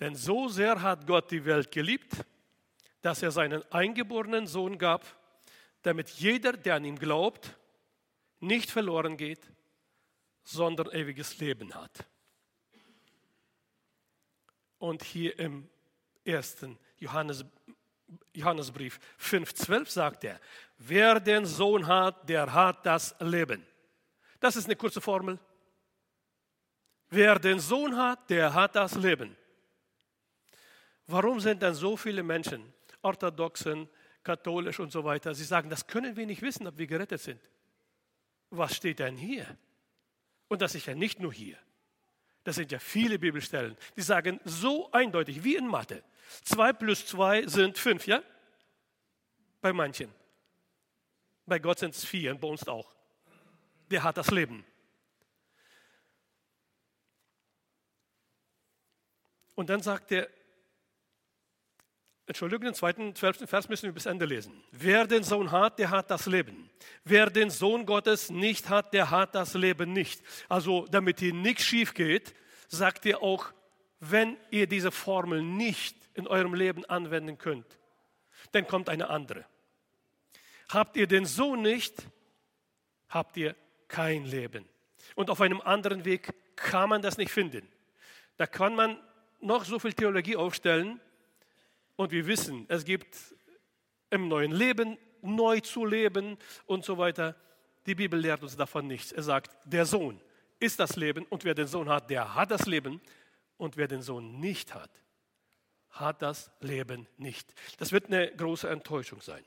Denn 0.00 0.14
so 0.14 0.48
sehr 0.48 0.80
hat 0.80 1.06
Gott 1.06 1.30
die 1.30 1.44
Welt 1.44 1.72
geliebt, 1.72 2.24
dass 3.00 3.22
er 3.22 3.30
seinen 3.30 3.62
eingeborenen 3.72 4.46
Sohn 4.46 4.78
gab, 4.78 5.04
damit 5.82 6.08
jeder, 6.10 6.52
der 6.52 6.76
an 6.76 6.84
ihn 6.84 6.98
glaubt, 6.98 7.56
nicht 8.40 8.70
verloren 8.70 9.16
geht, 9.16 9.40
sondern 10.44 10.90
ewiges 10.92 11.38
Leben 11.38 11.74
hat. 11.74 12.06
Und 14.78 15.02
hier 15.02 15.38
im 15.38 15.68
ersten 16.28 16.78
Johannes 16.98 17.44
Johannesbrief 18.32 18.98
5,12 19.20 19.90
sagt 19.90 20.24
er, 20.24 20.40
wer 20.78 21.20
den 21.20 21.44
Sohn 21.44 21.86
hat, 21.86 22.28
der 22.28 22.52
hat 22.52 22.86
das 22.86 23.14
Leben. 23.20 23.66
Das 24.40 24.56
ist 24.56 24.66
eine 24.66 24.76
kurze 24.76 25.00
Formel. 25.00 25.38
Wer 27.10 27.38
den 27.38 27.58
Sohn 27.58 27.96
hat, 27.96 28.30
der 28.30 28.54
hat 28.54 28.76
das 28.76 28.94
Leben. 28.94 29.36
Warum 31.06 31.40
sind 31.40 31.62
dann 31.62 31.74
so 31.74 31.96
viele 31.96 32.22
Menschen, 32.22 32.72
orthodoxen, 33.02 33.88
katholisch 34.22 34.78
und 34.78 34.92
so 34.92 35.04
weiter, 35.04 35.34
sie 35.34 35.44
sagen, 35.44 35.70
das 35.70 35.86
können 35.86 36.16
wir 36.16 36.26
nicht 36.26 36.42
wissen, 36.42 36.66
ob 36.66 36.76
wir 36.76 36.86
gerettet 36.86 37.20
sind. 37.20 37.40
Was 38.50 38.76
steht 38.76 38.98
denn 38.98 39.16
hier? 39.16 39.56
Und 40.48 40.62
das 40.62 40.74
ist 40.74 40.86
ja 40.86 40.94
nicht 40.94 41.18
nur 41.18 41.32
hier. 41.32 41.56
Das 42.48 42.56
sind 42.56 42.72
ja 42.72 42.78
viele 42.78 43.18
Bibelstellen, 43.18 43.76
die 43.94 44.00
sagen 44.00 44.40
so 44.42 44.90
eindeutig 44.90 45.44
wie 45.44 45.56
in 45.56 45.66
Mathe. 45.66 46.02
2 46.44 46.72
plus 46.72 47.04
2 47.04 47.46
sind 47.46 47.76
5, 47.76 48.06
ja? 48.06 48.22
Bei 49.60 49.70
manchen. 49.74 50.10
Bei 51.44 51.58
Gott 51.58 51.78
sind 51.78 51.94
es 51.94 52.06
vier 52.06 52.30
und 52.30 52.40
bei 52.40 52.48
uns 52.48 52.66
auch. 52.66 52.90
Der 53.90 54.02
hat 54.02 54.16
das 54.16 54.30
Leben. 54.30 54.64
Und 59.54 59.68
dann 59.68 59.82
sagt 59.82 60.10
er, 60.12 60.30
Entschuldigung, 62.28 62.66
den 62.66 62.74
zweiten, 62.74 63.14
zwölften 63.14 63.46
Vers 63.46 63.70
müssen 63.70 63.86
wir 63.86 63.92
bis 63.92 64.04
Ende 64.04 64.26
lesen. 64.26 64.52
Wer 64.70 65.06
den 65.06 65.22
Sohn 65.22 65.50
hat, 65.50 65.78
der 65.78 65.88
hat 65.88 66.10
das 66.10 66.26
Leben. 66.26 66.68
Wer 67.02 67.30
den 67.30 67.48
Sohn 67.48 67.86
Gottes 67.86 68.28
nicht 68.28 68.68
hat, 68.68 68.92
der 68.92 69.10
hat 69.10 69.34
das 69.34 69.54
Leben 69.54 69.94
nicht. 69.94 70.22
Also 70.46 70.86
damit 70.90 71.20
hier 71.20 71.32
nichts 71.32 71.64
schief 71.64 71.94
geht, 71.94 72.34
sagt 72.68 73.06
er 73.06 73.22
auch, 73.22 73.46
wenn 74.00 74.36
ihr 74.50 74.66
diese 74.66 74.92
Formel 74.92 75.42
nicht 75.42 75.96
in 76.12 76.26
eurem 76.26 76.52
Leben 76.52 76.84
anwenden 76.84 77.38
könnt, 77.38 77.78
dann 78.52 78.66
kommt 78.66 78.90
eine 78.90 79.08
andere. 79.08 79.46
Habt 80.68 80.98
ihr 80.98 81.06
den 81.06 81.24
Sohn 81.24 81.62
nicht, 81.62 81.94
habt 83.08 83.38
ihr 83.38 83.56
kein 83.88 84.26
Leben. 84.26 84.68
Und 85.14 85.30
auf 85.30 85.40
einem 85.40 85.62
anderen 85.62 86.04
Weg 86.04 86.34
kann 86.56 86.90
man 86.90 87.00
das 87.00 87.16
nicht 87.16 87.30
finden. 87.30 87.66
Da 88.36 88.46
kann 88.46 88.74
man 88.74 89.00
noch 89.40 89.64
so 89.64 89.78
viel 89.78 89.94
Theologie 89.94 90.36
aufstellen, 90.36 91.00
und 91.98 92.12
wir 92.12 92.28
wissen, 92.28 92.64
es 92.68 92.84
gibt 92.84 93.16
im 94.10 94.28
neuen 94.28 94.52
Leben 94.52 94.96
neu 95.20 95.58
zu 95.58 95.84
leben 95.84 96.38
und 96.64 96.84
so 96.84 96.96
weiter. 96.96 97.34
Die 97.86 97.96
Bibel 97.96 98.20
lehrt 98.20 98.40
uns 98.44 98.56
davon 98.56 98.86
nichts. 98.86 99.10
Er 99.10 99.24
sagt, 99.24 99.56
der 99.64 99.84
Sohn 99.84 100.20
ist 100.60 100.78
das 100.78 100.94
Leben 100.94 101.26
und 101.26 101.44
wer 101.44 101.54
den 101.54 101.66
Sohn 101.66 101.88
hat, 101.88 102.08
der 102.08 102.36
hat 102.36 102.52
das 102.52 102.66
Leben 102.66 103.00
und 103.56 103.76
wer 103.76 103.88
den 103.88 104.00
Sohn 104.00 104.38
nicht 104.38 104.74
hat, 104.74 104.90
hat 105.90 106.22
das 106.22 106.52
Leben 106.60 107.08
nicht. 107.16 107.52
Das 107.78 107.90
wird 107.90 108.06
eine 108.06 108.32
große 108.32 108.68
Enttäuschung 108.68 109.20
sein. 109.20 109.44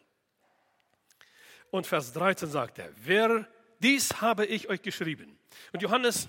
Und 1.70 1.88
Vers 1.88 2.12
13 2.12 2.50
sagt 2.50 2.80
er, 2.80 2.90
wer 2.98 3.48
dies 3.80 4.20
habe 4.20 4.46
ich 4.46 4.68
euch 4.68 4.82
geschrieben. 4.82 5.40
Und 5.72 5.82
Johannes 5.82 6.28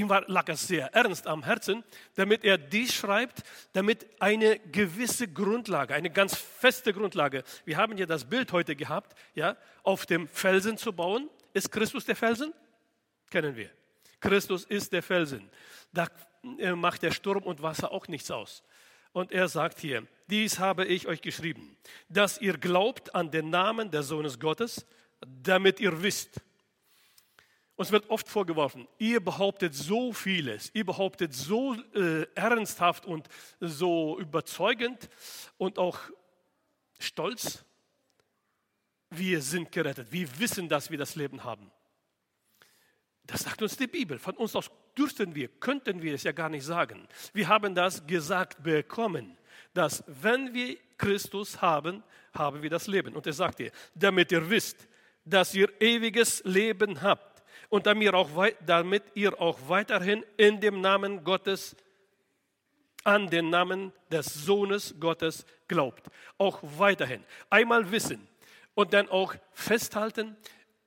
Ihm 0.00 0.08
war, 0.08 0.24
lag 0.28 0.48
es 0.48 0.66
sehr 0.66 0.94
ernst 0.94 1.26
am 1.26 1.42
Herzen, 1.42 1.84
damit 2.14 2.42
er 2.42 2.56
dies 2.56 2.94
schreibt, 2.94 3.42
damit 3.74 4.06
eine 4.18 4.58
gewisse 4.58 5.28
Grundlage, 5.28 5.92
eine 5.92 6.08
ganz 6.08 6.34
feste 6.34 6.94
Grundlage, 6.94 7.44
wir 7.66 7.76
haben 7.76 7.98
ja 7.98 8.06
das 8.06 8.24
Bild 8.24 8.50
heute 8.52 8.74
gehabt, 8.74 9.14
ja, 9.34 9.58
auf 9.82 10.06
dem 10.06 10.26
Felsen 10.26 10.78
zu 10.78 10.94
bauen. 10.94 11.28
Ist 11.52 11.70
Christus 11.70 12.06
der 12.06 12.16
Felsen? 12.16 12.54
Kennen 13.28 13.54
wir. 13.56 13.68
Christus 14.20 14.64
ist 14.64 14.90
der 14.94 15.02
Felsen. 15.02 15.50
Da 15.92 16.06
äh, 16.58 16.72
macht 16.72 17.02
der 17.02 17.10
Sturm 17.10 17.42
und 17.42 17.60
Wasser 17.60 17.92
auch 17.92 18.08
nichts 18.08 18.30
aus. 18.30 18.62
Und 19.12 19.32
er 19.32 19.48
sagt 19.48 19.80
hier, 19.80 20.06
dies 20.28 20.58
habe 20.58 20.86
ich 20.86 21.08
euch 21.08 21.20
geschrieben, 21.20 21.76
dass 22.08 22.40
ihr 22.40 22.56
glaubt 22.56 23.14
an 23.14 23.30
den 23.30 23.50
Namen 23.50 23.90
des 23.90 24.08
Sohnes 24.08 24.40
Gottes, 24.40 24.86
damit 25.20 25.78
ihr 25.78 26.02
wisst, 26.02 26.40
uns 27.80 27.92
wird 27.92 28.10
oft 28.10 28.28
vorgeworfen, 28.28 28.86
ihr 28.98 29.24
behauptet 29.24 29.74
so 29.74 30.12
vieles, 30.12 30.70
ihr 30.74 30.84
behauptet 30.84 31.32
so 31.32 31.74
äh, 31.94 32.26
ernsthaft 32.34 33.06
und 33.06 33.26
so 33.58 34.18
überzeugend 34.18 35.08
und 35.56 35.78
auch 35.78 35.98
stolz, 36.98 37.64
wir 39.08 39.40
sind 39.40 39.72
gerettet, 39.72 40.12
wir 40.12 40.38
wissen, 40.38 40.68
dass 40.68 40.90
wir 40.90 40.98
das 40.98 41.16
Leben 41.16 41.42
haben. 41.42 41.70
Das 43.24 43.44
sagt 43.44 43.62
uns 43.62 43.78
die 43.78 43.86
Bibel. 43.86 44.18
Von 44.18 44.36
uns 44.36 44.54
aus 44.54 44.70
dürften 44.94 45.34
wir, 45.34 45.48
könnten 45.48 46.02
wir 46.02 46.12
es 46.12 46.22
ja 46.22 46.32
gar 46.32 46.50
nicht 46.50 46.64
sagen. 46.64 47.08
Wir 47.32 47.48
haben 47.48 47.74
das 47.74 48.06
gesagt 48.06 48.62
bekommen, 48.62 49.38
dass 49.72 50.04
wenn 50.06 50.52
wir 50.52 50.76
Christus 50.98 51.62
haben, 51.62 52.02
haben 52.34 52.62
wir 52.62 52.68
das 52.68 52.88
Leben. 52.88 53.16
Und 53.16 53.26
er 53.26 53.32
sagt 53.32 53.60
ihr, 53.60 53.72
damit 53.94 54.32
ihr 54.32 54.50
wisst, 54.50 54.86
dass 55.24 55.54
ihr 55.54 55.70
ewiges 55.80 56.44
Leben 56.44 57.00
habt 57.00 57.29
und 57.70 57.86
damit, 57.86 59.02
ihr 59.14 59.40
auch 59.40 59.58
weiterhin 59.68 60.24
in 60.36 60.60
dem 60.60 60.82
Namen 60.82 61.24
Gottes, 61.24 61.74
an 63.04 63.30
den 63.30 63.48
Namen 63.48 63.92
des 64.10 64.26
Sohnes 64.26 64.94
Gottes 65.00 65.46
glaubt. 65.68 66.10
Auch 66.36 66.60
weiterhin. 66.62 67.24
Einmal 67.48 67.90
wissen 67.90 68.28
und 68.74 68.92
dann 68.92 69.08
auch 69.08 69.34
festhalten, 69.52 70.36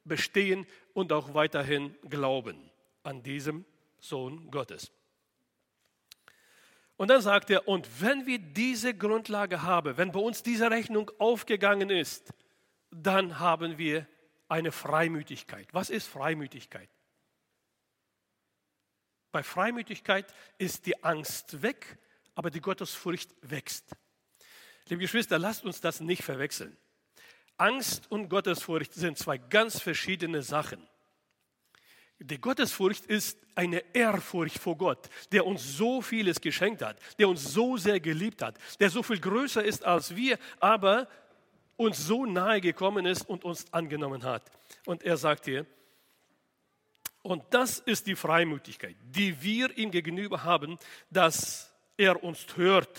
bestehen 0.03 0.67
und 0.93 1.11
auch 1.11 1.33
weiterhin 1.33 1.95
glauben 2.07 2.69
an 3.01 3.23
diesem 3.23 3.65
Sohn 3.99 4.51
Gottes. 4.51 4.91
Und 6.97 7.07
dann 7.07 7.21
sagt 7.21 7.49
er, 7.49 7.67
und 7.67 7.89
wenn 8.01 8.27
wir 8.27 8.37
diese 8.37 8.93
Grundlage 8.93 9.63
haben, 9.63 9.97
wenn 9.97 10.11
bei 10.11 10.19
uns 10.19 10.43
diese 10.43 10.69
Rechnung 10.69 11.09
aufgegangen 11.17 11.89
ist, 11.89 12.33
dann 12.91 13.39
haben 13.39 13.77
wir 13.77 14.05
eine 14.53 14.71
Freimütigkeit. 14.71 15.67
Was 15.71 15.89
ist 15.89 16.07
Freimütigkeit? 16.07 16.89
Bei 19.31 19.41
Freimütigkeit 19.41 20.31
ist 20.59 20.85
die 20.85 21.03
Angst 21.03 21.63
weg, 21.63 21.97
aber 22.35 22.51
die 22.51 22.61
Gottesfurcht 22.61 23.31
wächst. 23.41 23.95
Liebe 24.89 25.01
Geschwister, 25.01 25.39
lasst 25.39 25.63
uns 25.63 25.81
das 25.81 26.01
nicht 26.01 26.21
verwechseln. 26.21 26.77
Angst 27.57 28.11
und 28.11 28.29
Gottesfurcht 28.29 28.93
sind 28.93 29.17
zwei 29.17 29.39
ganz 29.39 29.79
verschiedene 29.81 30.43
Sachen. 30.43 30.87
Die 32.19 32.39
Gottesfurcht 32.39 33.07
ist 33.07 33.39
eine 33.55 33.83
Ehrfurcht 33.95 34.59
vor 34.59 34.77
Gott, 34.77 35.09
der 35.31 35.47
uns 35.47 35.77
so 35.77 36.01
vieles 36.03 36.39
geschenkt 36.39 36.83
hat, 36.83 36.99
der 37.17 37.27
uns 37.27 37.43
so 37.43 37.75
sehr 37.77 37.99
geliebt 37.99 38.43
hat, 38.43 38.59
der 38.79 38.91
so 38.91 39.01
viel 39.01 39.19
größer 39.19 39.63
ist 39.63 39.83
als 39.83 40.15
wir, 40.15 40.37
aber 40.59 41.07
uns 41.77 42.05
so 42.05 42.25
nahe 42.25 42.61
gekommen 42.61 43.05
ist 43.05 43.27
und 43.27 43.43
uns 43.43 43.71
angenommen 43.73 44.23
hat. 44.23 44.43
Und 44.85 45.03
er 45.03 45.17
sagt 45.17 45.45
hier, 45.45 45.65
und 47.21 47.43
das 47.51 47.79
ist 47.79 48.05
die 48.07 48.15
Freimütigkeit, 48.15 48.97
die 49.03 49.41
wir 49.41 49.75
ihm 49.77 49.91
gegenüber 49.91 50.43
haben, 50.43 50.77
dass 51.09 51.73
er 51.97 52.21
uns 52.21 52.45
hört, 52.55 52.97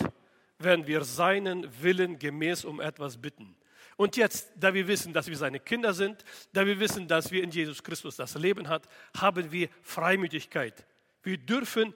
wenn 0.57 0.87
wir 0.87 1.03
seinen 1.03 1.81
Willen 1.81 2.17
gemäß 2.17 2.65
um 2.65 2.79
etwas 2.79 3.21
bitten. 3.21 3.55
Und 3.97 4.17
jetzt, 4.17 4.51
da 4.57 4.73
wir 4.73 4.87
wissen, 4.87 5.13
dass 5.13 5.27
wir 5.27 5.37
seine 5.37 5.59
Kinder 5.59 5.93
sind, 5.93 6.23
da 6.51 6.65
wir 6.65 6.79
wissen, 6.79 7.07
dass 7.07 7.31
wir 7.31 7.43
in 7.43 7.51
Jesus 7.51 7.81
Christus 7.81 8.17
das 8.17 8.35
Leben 8.35 8.67
hat, 8.67 8.89
haben 9.15 9.51
wir 9.51 9.69
Freimütigkeit. 9.83 10.85
Wir 11.23 11.37
dürfen 11.37 11.93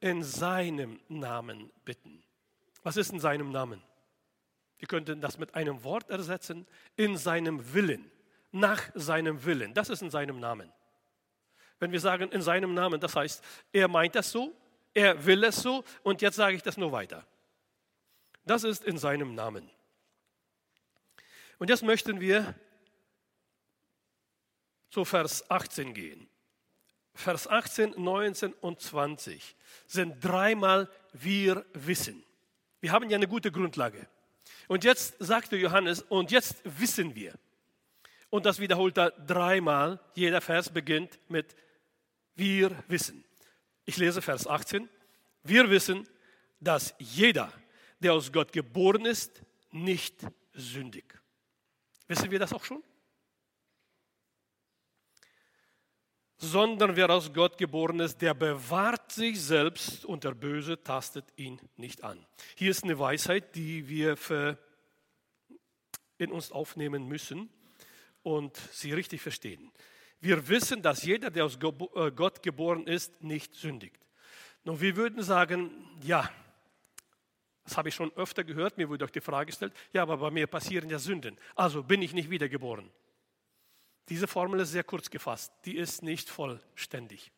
in 0.00 0.22
seinem 0.22 0.98
Namen 1.08 1.70
bitten. 1.84 2.22
Was 2.82 2.96
ist 2.96 3.12
in 3.12 3.20
seinem 3.20 3.52
Namen? 3.52 3.82
Wir 4.78 4.88
könnten 4.88 5.20
das 5.20 5.38
mit 5.38 5.54
einem 5.54 5.82
Wort 5.84 6.10
ersetzen, 6.10 6.66
in 6.96 7.16
seinem 7.16 7.72
Willen, 7.72 8.10
nach 8.52 8.82
seinem 8.94 9.44
Willen. 9.44 9.74
Das 9.74 9.88
ist 9.88 10.02
in 10.02 10.10
seinem 10.10 10.38
Namen. 10.38 10.72
Wenn 11.78 11.92
wir 11.92 12.00
sagen 12.00 12.30
in 12.30 12.42
seinem 12.42 12.74
Namen, 12.74 13.00
das 13.00 13.16
heißt, 13.16 13.42
er 13.72 13.88
meint 13.88 14.14
das 14.14 14.30
so, 14.30 14.54
er 14.94 15.26
will 15.26 15.44
es 15.44 15.56
so 15.56 15.84
und 16.02 16.22
jetzt 16.22 16.36
sage 16.36 16.56
ich 16.56 16.62
das 16.62 16.76
nur 16.76 16.92
weiter. 16.92 17.26
Das 18.44 18.64
ist 18.64 18.84
in 18.84 18.96
seinem 18.96 19.34
Namen. 19.34 19.70
Und 21.58 21.68
jetzt 21.68 21.82
möchten 21.82 22.20
wir 22.20 22.54
zu 24.90 25.04
Vers 25.04 25.50
18 25.50 25.94
gehen. 25.94 26.28
Vers 27.14 27.48
18, 27.48 27.94
19 27.96 28.52
und 28.54 28.80
20 28.80 29.56
sind 29.86 30.22
dreimal 30.22 30.88
wir 31.12 31.64
wissen. 31.72 32.22
Wir 32.80 32.92
haben 32.92 33.08
ja 33.08 33.16
eine 33.16 33.26
gute 33.26 33.50
Grundlage. 33.50 34.06
Und 34.68 34.84
jetzt 34.84 35.16
sagte 35.18 35.56
Johannes, 35.56 36.02
und 36.02 36.30
jetzt 36.30 36.56
wissen 36.64 37.14
wir. 37.14 37.34
Und 38.30 38.46
das 38.46 38.58
wiederholt 38.58 38.98
er 38.98 39.10
dreimal. 39.10 40.00
Jeder 40.14 40.40
Vers 40.40 40.70
beginnt 40.70 41.18
mit 41.28 41.54
wir 42.34 42.76
wissen. 42.88 43.24
Ich 43.84 43.96
lese 43.96 44.20
Vers 44.20 44.46
18. 44.46 44.88
Wir 45.42 45.70
wissen, 45.70 46.06
dass 46.60 46.94
jeder, 46.98 47.52
der 48.00 48.12
aus 48.12 48.32
Gott 48.32 48.52
geboren 48.52 49.06
ist, 49.06 49.42
nicht 49.70 50.26
sündig. 50.52 51.04
Wissen 52.08 52.30
wir 52.30 52.38
das 52.38 52.52
auch 52.52 52.64
schon? 52.64 52.82
Sondern 56.38 56.96
wer 56.96 57.08
aus 57.10 57.32
Gott 57.32 57.56
geboren 57.56 58.00
ist, 58.00 58.20
der 58.20 58.34
bewahrt 58.34 59.10
sich 59.12 59.40
selbst 59.40 60.04
und 60.04 60.24
der 60.24 60.32
Böse 60.32 60.82
tastet 60.82 61.24
ihn 61.36 61.60
nicht 61.76 62.04
an. 62.04 62.26
Hier 62.56 62.70
ist 62.70 62.84
eine 62.84 62.98
Weisheit, 62.98 63.54
die 63.54 63.88
wir 63.88 64.16
in 66.18 66.30
uns 66.30 66.52
aufnehmen 66.52 67.06
müssen 67.08 67.48
und 68.22 68.56
sie 68.72 68.92
richtig 68.92 69.22
verstehen. 69.22 69.70
Wir 70.20 70.48
wissen, 70.48 70.82
dass 70.82 71.04
jeder, 71.04 71.30
der 71.30 71.44
aus 71.44 71.58
äh, 71.62 72.10
Gott 72.10 72.42
geboren 72.42 72.86
ist, 72.86 73.22
nicht 73.22 73.54
sündigt. 73.54 74.00
Nun, 74.64 74.80
wir 74.80 74.96
würden 74.96 75.22
sagen, 75.22 75.70
ja, 76.02 76.28
das 77.64 77.76
habe 77.76 77.88
ich 77.88 77.94
schon 77.94 78.12
öfter 78.16 78.44
gehört, 78.44 78.78
mir 78.78 78.88
wurde 78.88 79.04
auch 79.04 79.10
die 79.10 79.20
Frage 79.20 79.46
gestellt, 79.46 79.72
ja, 79.92 80.02
aber 80.02 80.16
bei 80.16 80.30
mir 80.30 80.46
passieren 80.46 80.88
ja 80.88 80.98
Sünden, 80.98 81.36
also 81.54 81.82
bin 81.82 82.02
ich 82.02 82.12
nicht 82.12 82.30
wiedergeboren. 82.30 82.90
Diese 84.08 84.28
Formel 84.28 84.60
ist 84.60 84.72
sehr 84.72 84.84
kurz 84.84 85.10
gefasst, 85.10 85.52
die 85.64 85.76
ist 85.76 86.02
nicht 86.02 86.30
vollständig. 86.30 87.32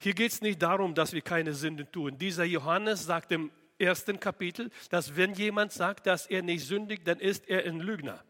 Hier 0.00 0.14
geht 0.14 0.32
es 0.32 0.40
nicht 0.40 0.62
darum, 0.62 0.94
dass 0.94 1.12
wir 1.12 1.20
keine 1.20 1.52
Sünden 1.54 1.90
tun. 1.90 2.16
Dieser 2.16 2.44
Johannes 2.44 3.04
sagt 3.04 3.32
im 3.32 3.50
ersten 3.78 4.18
Kapitel, 4.18 4.70
dass 4.90 5.16
wenn 5.16 5.34
jemand 5.34 5.72
sagt, 5.72 6.06
dass 6.06 6.26
er 6.26 6.42
nicht 6.42 6.64
sündigt, 6.64 7.06
dann 7.06 7.18
ist 7.20 7.48
er 7.48 7.64
ein 7.64 7.80
Lügner. 7.80 8.24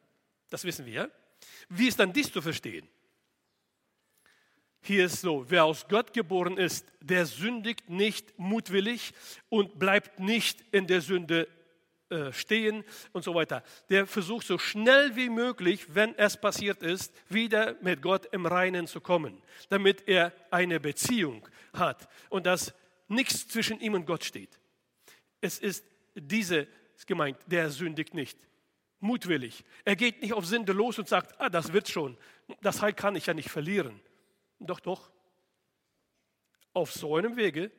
Das 0.51 0.65
wissen 0.65 0.87
wir. 0.87 1.11
Wie 1.69 1.89
ist 1.89 2.01
dann 2.01 2.13
dies 2.13 2.33
zu 2.33 2.41
verstehen? 2.41 2.89
Hier 4.81 5.07
ist 5.07 5.21
so, 5.21 5.45
wer 5.49 5.65
aus 5.65 5.87
Gott 5.89 6.13
geboren 6.13 6.57
ist, 6.57 6.87
der 7.01 7.27
sündigt 7.27 7.91
nicht 7.91 8.39
mutwillig 8.39 9.13
und 9.49 9.79
bleibt 9.79 10.19
nicht 10.19 10.65
in 10.73 10.87
der 10.87 11.01
Sünde 11.01 11.49
äh, 12.11 12.33
stehen 12.33 12.85
und 13.13 13.23
so 13.23 13.35
weiter. 13.35 13.63
Der 13.91 14.07
versucht 14.07 14.47
so 14.47 14.59
schnell 14.59 15.15
wie 15.17 15.29
möglich, 15.29 15.95
wenn 15.95 16.15
es 16.17 16.37
passiert 16.37 16.83
ist, 16.83 17.13
wieder 17.29 17.77
mit 17.83 18.01
Gott 18.01 18.27
im 18.33 18.47
Reinen 18.47 18.87
zu 18.87 19.01
kommen, 19.01 19.43
damit 19.69 20.09
er 20.09 20.33
eine 20.51 20.81
Beziehung 20.81 21.47
hat 21.73 22.09
und 22.31 22.47
dass 22.47 22.75
nichts 23.09 23.47
zwischen 23.49 23.81
ihm 23.81 23.95
und 23.95 24.07
Gott 24.07 24.25
steht. 24.25 24.59
Es 25.41 25.59
ist 25.59 25.85
diese 26.15 26.67
gemeint, 27.07 27.39
der 27.47 27.71
sündigt 27.71 28.15
nicht. 28.15 28.39
Mutwillig. 29.01 29.65
Er 29.85 29.95
geht 29.95 30.23
nicht 30.23 30.33
auf 30.33 30.47
Sünde 30.47 30.73
los 30.73 30.99
und 30.99 31.09
sagt, 31.09 31.41
ah, 31.41 31.49
das 31.49 31.73
wird 31.73 31.89
schon. 31.89 32.17
Das 32.61 32.83
Heil 32.83 32.93
kann 32.93 33.17
ich 33.17 33.27
ja 33.27 33.35
nicht 33.35 33.51
verlieren. 33.51 34.01
Doch, 34.59 34.81
doch. 34.81 35.11
Auf 36.73 36.93
so 36.93 37.17
einem 37.17 37.37
Wege 37.37 37.71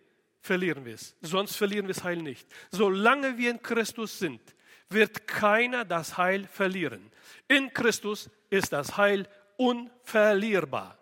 verlieren 0.41 0.86
wir 0.86 0.95
es. 0.95 1.15
Sonst 1.21 1.56
verlieren 1.56 1.88
wir 1.88 1.93
das 1.93 2.04
Heil 2.04 2.17
nicht. 2.17 2.47
Solange 2.71 3.38
wir 3.38 3.52
in 3.52 3.62
Christus 3.62 4.19
sind, 4.19 4.41
wird 4.89 5.28
keiner 5.28 5.86
das 5.86 6.17
Heil 6.17 6.47
verlieren. 6.47 7.12
In 7.47 7.71
Christus 7.73 8.30
ist 8.49 8.73
das 8.73 8.97
Heil 8.97 9.28
unverlierbar. 9.58 10.97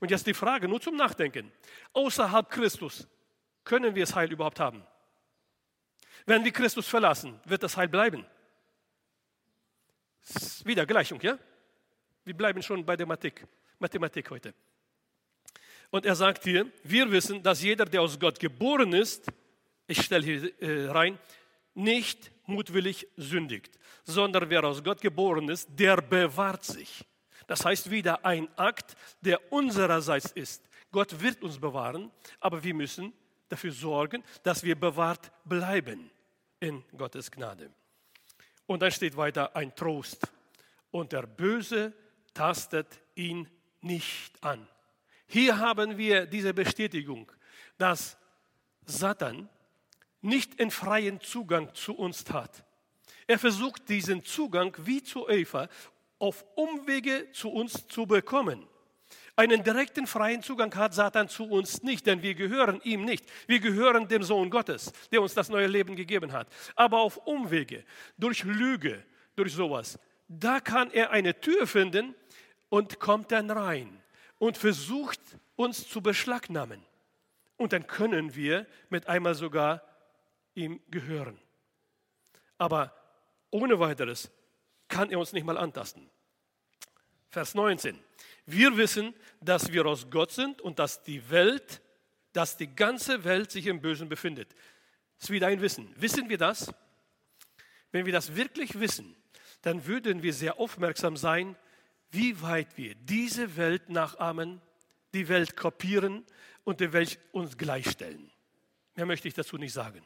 Und 0.00 0.10
jetzt 0.10 0.26
die 0.26 0.34
Frage 0.34 0.68
nur 0.68 0.80
zum 0.80 0.96
Nachdenken. 0.96 1.50
Außerhalb 1.92 2.48
Christus 2.48 3.08
können 3.64 3.94
wir 3.94 4.04
das 4.04 4.14
Heil 4.14 4.30
überhaupt 4.30 4.60
haben? 4.60 4.84
Wenn 6.26 6.44
wir 6.44 6.52
Christus 6.52 6.86
verlassen, 6.86 7.38
wird 7.44 7.62
das 7.62 7.76
Heil 7.76 7.88
bleiben. 7.88 8.24
Wieder 10.64 10.86
Gleichung, 10.86 11.20
ja? 11.20 11.38
Wir 12.24 12.34
bleiben 12.34 12.62
schon 12.62 12.84
bei 12.84 12.96
der 12.96 13.06
Mathematik, 13.06 13.46
Mathematik 13.78 14.30
heute. 14.30 14.54
Und 15.94 16.04
er 16.06 16.16
sagt 16.16 16.42
hier, 16.42 16.68
wir 16.82 17.08
wissen, 17.12 17.40
dass 17.40 17.62
jeder, 17.62 17.84
der 17.84 18.02
aus 18.02 18.18
Gott 18.18 18.40
geboren 18.40 18.92
ist, 18.94 19.30
ich 19.86 20.02
stelle 20.02 20.24
hier 20.24 20.60
äh, 20.60 20.90
rein, 20.90 21.20
nicht 21.72 22.32
mutwillig 22.46 23.06
sündigt, 23.16 23.78
sondern 24.02 24.50
wer 24.50 24.64
aus 24.64 24.82
Gott 24.82 25.00
geboren 25.00 25.48
ist, 25.48 25.68
der 25.70 25.98
bewahrt 25.98 26.64
sich. 26.64 27.04
Das 27.46 27.64
heißt 27.64 27.92
wieder 27.92 28.24
ein 28.24 28.48
Akt, 28.58 28.96
der 29.20 29.52
unsererseits 29.52 30.32
ist. 30.32 30.68
Gott 30.90 31.20
wird 31.22 31.40
uns 31.44 31.60
bewahren, 31.60 32.10
aber 32.40 32.64
wir 32.64 32.74
müssen 32.74 33.12
dafür 33.48 33.70
sorgen, 33.70 34.24
dass 34.42 34.64
wir 34.64 34.74
bewahrt 34.74 35.30
bleiben 35.44 36.10
in 36.58 36.82
Gottes 36.96 37.30
Gnade. 37.30 37.70
Und 38.66 38.82
dann 38.82 38.90
steht 38.90 39.16
weiter 39.16 39.54
ein 39.54 39.72
Trost. 39.76 40.26
Und 40.90 41.12
der 41.12 41.22
Böse 41.22 41.92
tastet 42.32 43.00
ihn 43.14 43.48
nicht 43.80 44.32
an. 44.42 44.66
Hier 45.26 45.58
haben 45.58 45.96
wir 45.96 46.26
diese 46.26 46.54
Bestätigung, 46.54 47.30
dass 47.78 48.16
Satan 48.84 49.48
nicht 50.20 50.60
einen 50.60 50.70
freien 50.70 51.20
Zugang 51.20 51.74
zu 51.74 51.94
uns 51.94 52.24
hat. 52.30 52.64
Er 53.26 53.38
versucht 53.38 53.88
diesen 53.88 54.24
Zugang 54.24 54.74
wie 54.78 55.02
zu 55.02 55.28
Eva 55.28 55.68
auf 56.18 56.44
Umwege 56.54 57.30
zu 57.32 57.50
uns 57.50 57.86
zu 57.88 58.06
bekommen. 58.06 58.66
Einen 59.36 59.64
direkten 59.64 60.06
freien 60.06 60.42
Zugang 60.42 60.72
hat 60.76 60.94
Satan 60.94 61.28
zu 61.28 61.44
uns 61.44 61.82
nicht, 61.82 62.06
denn 62.06 62.22
wir 62.22 62.34
gehören 62.34 62.80
ihm 62.84 63.04
nicht. 63.04 63.24
Wir 63.48 63.58
gehören 63.58 64.06
dem 64.06 64.22
Sohn 64.22 64.48
Gottes, 64.48 64.92
der 65.10 65.20
uns 65.22 65.34
das 65.34 65.48
neue 65.48 65.66
Leben 65.66 65.96
gegeben 65.96 66.32
hat. 66.32 66.46
Aber 66.76 67.00
auf 67.00 67.16
Umwege, 67.26 67.84
durch 68.16 68.44
Lüge, 68.44 69.02
durch 69.34 69.52
sowas, 69.52 69.98
da 70.28 70.60
kann 70.60 70.90
er 70.92 71.10
eine 71.10 71.40
Tür 71.40 71.66
finden 71.66 72.14
und 72.68 73.00
kommt 73.00 73.32
dann 73.32 73.50
rein 73.50 74.03
und 74.44 74.58
versucht 74.58 75.20
uns 75.56 75.88
zu 75.88 76.02
beschlagnahmen. 76.02 76.84
Und 77.56 77.72
dann 77.72 77.86
können 77.86 78.34
wir 78.34 78.66
mit 78.90 79.06
einmal 79.06 79.34
sogar 79.34 79.82
ihm 80.54 80.80
gehören. 80.90 81.38
Aber 82.58 82.94
ohne 83.50 83.80
weiteres 83.80 84.30
kann 84.86 85.10
er 85.10 85.18
uns 85.18 85.32
nicht 85.32 85.46
mal 85.46 85.56
antasten. 85.56 86.10
Vers 87.30 87.54
19. 87.54 87.98
Wir 88.44 88.76
wissen, 88.76 89.14
dass 89.40 89.72
wir 89.72 89.86
aus 89.86 90.10
Gott 90.10 90.30
sind 90.30 90.60
und 90.60 90.78
dass 90.78 91.02
die 91.02 91.30
Welt, 91.30 91.80
dass 92.34 92.58
die 92.58 92.68
ganze 92.68 93.24
Welt 93.24 93.50
sich 93.50 93.66
im 93.66 93.80
Bösen 93.80 94.10
befindet. 94.10 94.54
Das 95.16 95.24
ist 95.24 95.30
wieder 95.30 95.46
ein 95.46 95.62
Wissen. 95.62 95.90
Wissen 95.96 96.28
wir 96.28 96.36
das? 96.36 96.70
Wenn 97.92 98.04
wir 98.04 98.12
das 98.12 98.36
wirklich 98.36 98.78
wissen, 98.78 99.16
dann 99.62 99.86
würden 99.86 100.22
wir 100.22 100.34
sehr 100.34 100.60
aufmerksam 100.60 101.16
sein, 101.16 101.56
wie 102.14 102.40
weit 102.42 102.76
wir 102.76 102.94
diese 102.94 103.56
Welt 103.56 103.88
nachahmen, 103.88 104.60
die 105.12 105.28
Welt 105.28 105.56
kopieren 105.56 106.24
und 106.64 106.80
der 106.80 106.92
Welt 106.92 107.18
uns 107.32 107.56
gleichstellen. 107.56 108.30
Mehr 108.94 109.06
möchte 109.06 109.28
ich 109.28 109.34
dazu 109.34 109.56
nicht 109.58 109.72
sagen. 109.72 110.02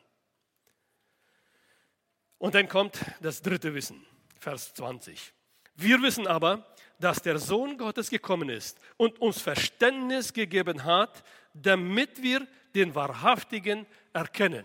Und 2.38 2.54
dann 2.54 2.68
kommt 2.68 2.98
das 3.20 3.42
dritte 3.42 3.74
Wissen, 3.74 4.04
Vers 4.38 4.72
20. 4.74 5.32
Wir 5.74 6.00
wissen 6.02 6.26
aber, 6.26 6.66
dass 6.98 7.22
der 7.22 7.38
Sohn 7.38 7.78
Gottes 7.78 8.10
gekommen 8.10 8.48
ist 8.48 8.78
und 8.96 9.20
uns 9.20 9.40
Verständnis 9.40 10.32
gegeben 10.32 10.84
hat, 10.84 11.22
damit 11.54 12.22
wir 12.22 12.46
den 12.74 12.94
Wahrhaftigen 12.94 13.86
erkennen. 14.12 14.64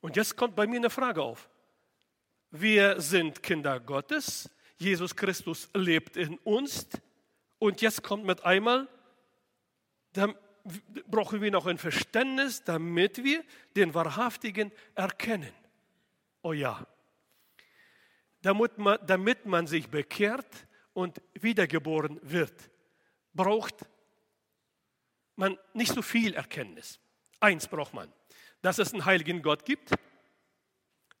Und 0.00 0.16
jetzt 0.16 0.36
kommt 0.36 0.56
bei 0.56 0.66
mir 0.66 0.76
eine 0.76 0.90
Frage 0.90 1.22
auf. 1.22 1.48
Wir 2.50 3.00
sind 3.00 3.42
Kinder 3.42 3.80
Gottes, 3.80 4.50
Jesus 4.76 5.14
Christus 5.14 5.68
lebt 5.74 6.16
in 6.16 6.38
uns 6.38 6.88
und 7.58 7.80
jetzt 7.80 8.02
kommt 8.02 8.24
mit 8.24 8.44
einmal, 8.44 8.88
dann 10.12 10.34
brauchen 11.06 11.40
wir 11.40 11.50
noch 11.50 11.66
ein 11.66 11.78
Verständnis, 11.78 12.64
damit 12.64 13.22
wir 13.22 13.44
den 13.76 13.94
Wahrhaftigen 13.94 14.72
erkennen. 14.94 15.52
Oh 16.42 16.52
ja, 16.52 16.86
damit 18.42 18.76
man, 18.78 18.98
damit 19.06 19.46
man 19.46 19.66
sich 19.66 19.88
bekehrt 19.88 20.66
und 20.92 21.20
wiedergeboren 21.34 22.20
wird, 22.22 22.70
braucht 23.32 23.86
man 25.36 25.58
nicht 25.72 25.92
so 25.92 26.02
viel 26.02 26.34
Erkenntnis. 26.34 27.00
Eins 27.40 27.66
braucht 27.66 27.94
man, 27.94 28.12
dass 28.62 28.78
es 28.78 28.92
einen 28.92 29.04
heiligen 29.04 29.42
Gott 29.42 29.64
gibt, 29.64 29.90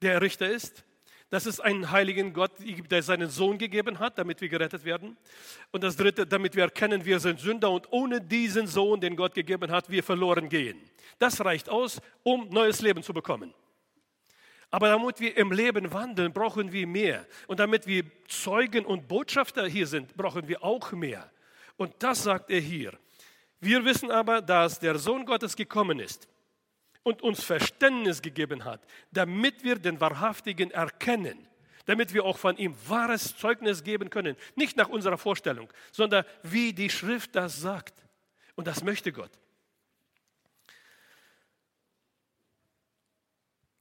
der 0.02 0.20
Richter 0.20 0.48
ist, 0.48 0.84
dass 1.34 1.46
es 1.46 1.58
einen 1.58 1.90
heiligen 1.90 2.32
Gott 2.32 2.52
gibt, 2.58 2.92
der 2.92 3.02
seinen 3.02 3.28
Sohn 3.28 3.58
gegeben 3.58 3.98
hat, 3.98 4.16
damit 4.18 4.40
wir 4.40 4.48
gerettet 4.48 4.84
werden. 4.84 5.16
Und 5.72 5.82
das 5.82 5.96
Dritte, 5.96 6.28
damit 6.28 6.54
wir 6.54 6.62
erkennen, 6.62 7.04
wir 7.04 7.18
sind 7.18 7.40
Sünder 7.40 7.72
und 7.72 7.90
ohne 7.90 8.20
diesen 8.20 8.68
Sohn, 8.68 9.00
den 9.00 9.16
Gott 9.16 9.34
gegeben 9.34 9.68
hat, 9.72 9.90
wir 9.90 10.04
verloren 10.04 10.48
gehen. 10.48 10.80
Das 11.18 11.44
reicht 11.44 11.68
aus, 11.68 12.00
um 12.22 12.48
neues 12.50 12.82
Leben 12.82 13.02
zu 13.02 13.12
bekommen. 13.12 13.52
Aber 14.70 14.86
damit 14.86 15.18
wir 15.18 15.36
im 15.36 15.50
Leben 15.50 15.92
wandeln, 15.92 16.32
brauchen 16.32 16.70
wir 16.70 16.86
mehr. 16.86 17.26
Und 17.48 17.58
damit 17.58 17.88
wir 17.88 18.04
Zeugen 18.28 18.86
und 18.86 19.08
Botschafter 19.08 19.66
hier 19.66 19.88
sind, 19.88 20.16
brauchen 20.16 20.46
wir 20.46 20.62
auch 20.62 20.92
mehr. 20.92 21.28
Und 21.76 21.94
das 21.98 22.22
sagt 22.22 22.48
er 22.48 22.60
hier. 22.60 22.96
Wir 23.58 23.84
wissen 23.84 24.12
aber, 24.12 24.40
dass 24.40 24.78
der 24.78 25.00
Sohn 25.00 25.26
Gottes 25.26 25.56
gekommen 25.56 25.98
ist 25.98 26.28
und 27.04 27.22
uns 27.22 27.44
Verständnis 27.44 28.20
gegeben 28.22 28.64
hat, 28.64 28.80
damit 29.12 29.62
wir 29.62 29.76
den 29.76 30.00
Wahrhaftigen 30.00 30.72
erkennen, 30.72 31.46
damit 31.84 32.12
wir 32.12 32.24
auch 32.24 32.38
von 32.38 32.56
ihm 32.56 32.74
wahres 32.88 33.36
Zeugnis 33.36 33.84
geben 33.84 34.10
können. 34.10 34.36
Nicht 34.56 34.76
nach 34.76 34.88
unserer 34.88 35.18
Vorstellung, 35.18 35.72
sondern 35.92 36.24
wie 36.42 36.72
die 36.72 36.90
Schrift 36.90 37.36
das 37.36 37.60
sagt. 37.60 37.94
Und 38.56 38.66
das 38.66 38.82
möchte 38.82 39.12
Gott. 39.12 39.30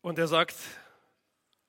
Und 0.01 0.19
er 0.19 0.27
sagt, 0.27 0.55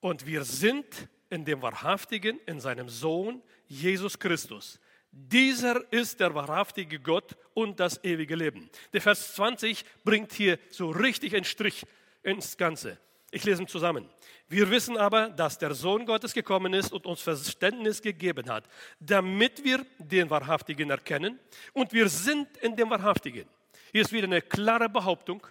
und 0.00 0.26
wir 0.26 0.44
sind 0.44 1.08
in 1.30 1.44
dem 1.44 1.62
Wahrhaftigen, 1.62 2.40
in 2.46 2.60
seinem 2.60 2.88
Sohn 2.88 3.42
Jesus 3.68 4.18
Christus. 4.18 4.80
Dieser 5.16 5.80
ist 5.92 6.18
der 6.18 6.34
wahrhaftige 6.34 6.98
Gott 6.98 7.36
und 7.54 7.78
das 7.78 8.02
ewige 8.02 8.34
Leben. 8.34 8.68
Der 8.92 9.00
Vers 9.00 9.34
20 9.34 9.84
bringt 10.02 10.32
hier 10.32 10.58
so 10.70 10.90
richtig 10.90 11.36
einen 11.36 11.44
Strich 11.44 11.86
ins 12.24 12.56
Ganze. 12.56 12.98
Ich 13.30 13.44
lese 13.44 13.62
ihn 13.62 13.68
zusammen. 13.68 14.08
Wir 14.48 14.70
wissen 14.70 14.96
aber, 14.96 15.28
dass 15.28 15.56
der 15.58 15.72
Sohn 15.74 16.04
Gottes 16.04 16.34
gekommen 16.34 16.74
ist 16.74 16.92
und 16.92 17.06
uns 17.06 17.20
Verständnis 17.20 18.02
gegeben 18.02 18.48
hat, 18.50 18.64
damit 18.98 19.62
wir 19.62 19.86
den 19.98 20.30
Wahrhaftigen 20.30 20.90
erkennen. 20.90 21.38
Und 21.72 21.92
wir 21.92 22.08
sind 22.08 22.48
in 22.58 22.74
dem 22.74 22.90
Wahrhaftigen. 22.90 23.48
Hier 23.92 24.02
ist 24.02 24.12
wieder 24.12 24.26
eine 24.26 24.42
klare 24.42 24.88
Behauptung. 24.88 25.46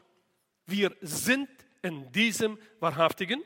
Wir 0.65 0.93
sind 0.99 1.49
in 1.81 2.11
diesem 2.11 2.57
Wahrhaftigen. 2.81 3.41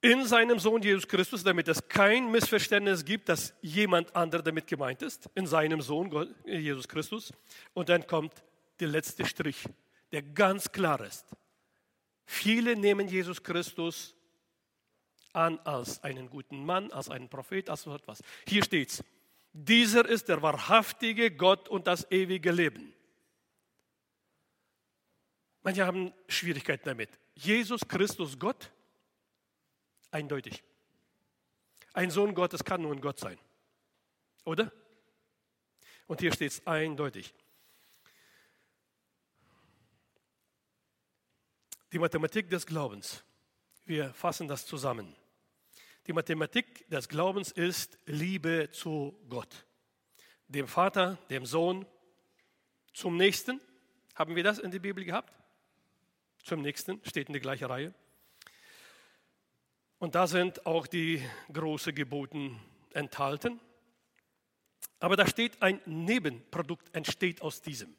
In 0.00 0.24
seinem 0.26 0.58
Sohn 0.58 0.80
Jesus 0.82 1.08
Christus, 1.08 1.42
damit 1.42 1.66
es 1.68 1.88
kein 1.88 2.30
Missverständnis 2.30 3.04
gibt, 3.04 3.28
dass 3.28 3.52
jemand 3.60 4.14
anderer 4.14 4.42
damit 4.42 4.66
gemeint 4.66 5.02
ist, 5.02 5.28
in 5.34 5.46
seinem 5.46 5.80
Sohn 5.80 6.34
Jesus 6.44 6.86
Christus. 6.86 7.32
Und 7.74 7.88
dann 7.88 8.06
kommt 8.06 8.32
der 8.78 8.88
letzte 8.88 9.26
Strich, 9.26 9.64
der 10.12 10.22
ganz 10.22 10.70
klar 10.70 11.00
ist. 11.00 11.26
Viele 12.24 12.76
nehmen 12.76 13.08
Jesus 13.08 13.42
Christus 13.42 14.14
an 15.32 15.58
als 15.60 16.02
einen 16.04 16.30
guten 16.30 16.64
Mann, 16.64 16.92
als 16.92 17.10
einen 17.10 17.28
Prophet, 17.28 17.68
als 17.68 17.82
so 17.82 17.94
etwas. 17.94 18.22
Hier 18.46 18.62
steht's. 18.62 19.02
Dieser 19.52 20.08
ist 20.08 20.28
der 20.28 20.40
wahrhaftige 20.42 21.30
Gott 21.30 21.68
und 21.68 21.86
das 21.86 22.08
ewige 22.10 22.52
Leben. 22.52 22.92
Manche 25.62 25.84
haben 25.84 26.12
Schwierigkeiten 26.28 26.84
damit. 26.84 27.10
Jesus 27.34 27.80
Christus 27.86 28.38
Gott? 28.38 28.70
Eindeutig. 30.10 30.62
Ein 31.92 32.10
Sohn 32.10 32.34
Gottes 32.34 32.64
kann 32.64 32.82
nur 32.82 32.92
ein 32.92 33.00
Gott 33.00 33.18
sein. 33.18 33.38
Oder? 34.44 34.72
Und 36.06 36.20
hier 36.20 36.32
steht 36.32 36.52
es 36.52 36.66
eindeutig. 36.66 37.34
Die 41.92 41.98
Mathematik 41.98 42.48
des 42.50 42.66
Glaubens. 42.66 43.24
Wir 43.84 44.12
fassen 44.12 44.48
das 44.48 44.66
zusammen. 44.66 45.16
Die 46.06 46.12
Mathematik 46.12 46.88
des 46.88 47.08
Glaubens 47.08 47.50
ist 47.50 47.98
Liebe 48.06 48.70
zu 48.70 49.18
Gott. 49.28 49.66
Dem 50.46 50.68
Vater, 50.68 51.18
dem 51.30 51.44
Sohn, 51.44 51.86
zum 52.94 53.16
Nächsten. 53.16 53.60
Haben 54.14 54.34
wir 54.34 54.42
das 54.42 54.58
in 54.58 54.70
der 54.70 54.78
Bibel 54.78 55.04
gehabt? 55.04 55.32
Zum 56.42 56.62
Nächsten 56.62 57.00
steht 57.04 57.28
in 57.28 57.34
der 57.34 57.42
gleichen 57.42 57.66
Reihe. 57.66 57.94
Und 59.98 60.14
da 60.14 60.26
sind 60.26 60.64
auch 60.64 60.86
die 60.86 61.22
großen 61.52 61.94
Geboten 61.94 62.60
enthalten. 62.92 63.60
Aber 65.00 65.16
da 65.16 65.26
steht 65.26 65.60
ein 65.62 65.80
Nebenprodukt 65.86 66.94
entsteht 66.94 67.42
aus 67.42 67.62
diesem. 67.62 67.94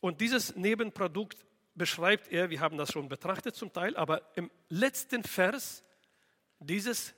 Und 0.00 0.20
dieses 0.20 0.54
Nebenprodukt 0.56 1.44
beschreibt 1.74 2.28
er, 2.28 2.50
wir 2.50 2.60
haben 2.60 2.76
das 2.76 2.92
schon 2.92 3.08
betrachtet 3.08 3.56
zum 3.56 3.72
Teil, 3.72 3.96
aber 3.96 4.36
im 4.36 4.50
letzten 4.68 5.22
Vers 5.22 5.82
dieses 6.58 7.14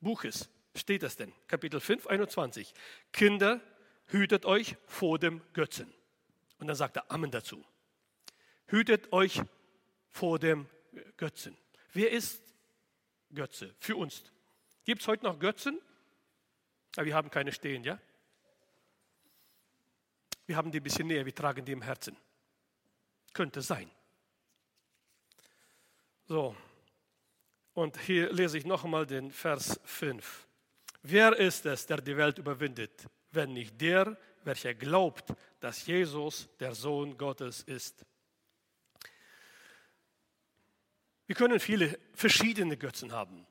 Buches 0.00 0.48
steht 0.74 1.02
es 1.02 1.16
denn, 1.16 1.32
Kapitel 1.46 1.80
5, 1.80 2.06
21. 2.06 2.72
Kinder, 3.12 3.60
hütet 4.06 4.46
euch 4.46 4.76
vor 4.86 5.18
dem 5.18 5.42
Götzen. 5.52 5.92
Und 6.58 6.66
dann 6.66 6.76
sagt 6.76 6.96
er 6.96 7.10
Amen 7.10 7.30
dazu. 7.30 7.64
Hütet 8.66 9.12
euch 9.12 9.40
vor 10.10 10.38
dem 10.38 10.66
Götzen. 11.16 11.56
Wer 11.92 12.10
ist 12.10 12.42
Götze 13.32 13.74
für 13.78 13.96
uns? 13.96 14.22
Gibt 14.84 15.02
es 15.02 15.08
heute 15.08 15.24
noch 15.24 15.38
Götzen? 15.38 15.80
Aber 16.96 17.06
wir 17.06 17.14
haben 17.14 17.30
keine 17.30 17.52
stehen, 17.52 17.84
ja? 17.84 17.98
Wir 20.46 20.56
haben 20.56 20.70
die 20.70 20.80
ein 20.80 20.82
bisschen 20.82 21.06
näher, 21.06 21.26
wir 21.26 21.34
tragen 21.34 21.64
die 21.64 21.72
im 21.72 21.82
Herzen. 21.82 22.16
Könnte 23.34 23.60
sein. 23.60 23.90
So, 26.26 26.56
und 27.78 27.96
hier 28.00 28.32
lese 28.32 28.58
ich 28.58 28.66
noch 28.66 28.84
einmal 28.84 29.06
den 29.06 29.30
Vers 29.30 29.78
5. 29.84 30.48
Wer 31.02 31.36
ist 31.36 31.64
es, 31.64 31.86
der 31.86 31.98
die 31.98 32.16
Welt 32.16 32.38
überwindet, 32.38 33.06
wenn 33.30 33.52
nicht 33.52 33.80
der, 33.80 34.18
welcher 34.42 34.74
glaubt, 34.74 35.32
dass 35.60 35.86
Jesus 35.86 36.48
der 36.58 36.74
Sohn 36.74 37.16
Gottes 37.16 37.62
ist? 37.62 38.04
Wir 41.28 41.34
können 41.34 41.60
viele 41.60 41.98
verschiedene 42.14 42.78
Götzen 42.78 43.12
haben. 43.12 43.46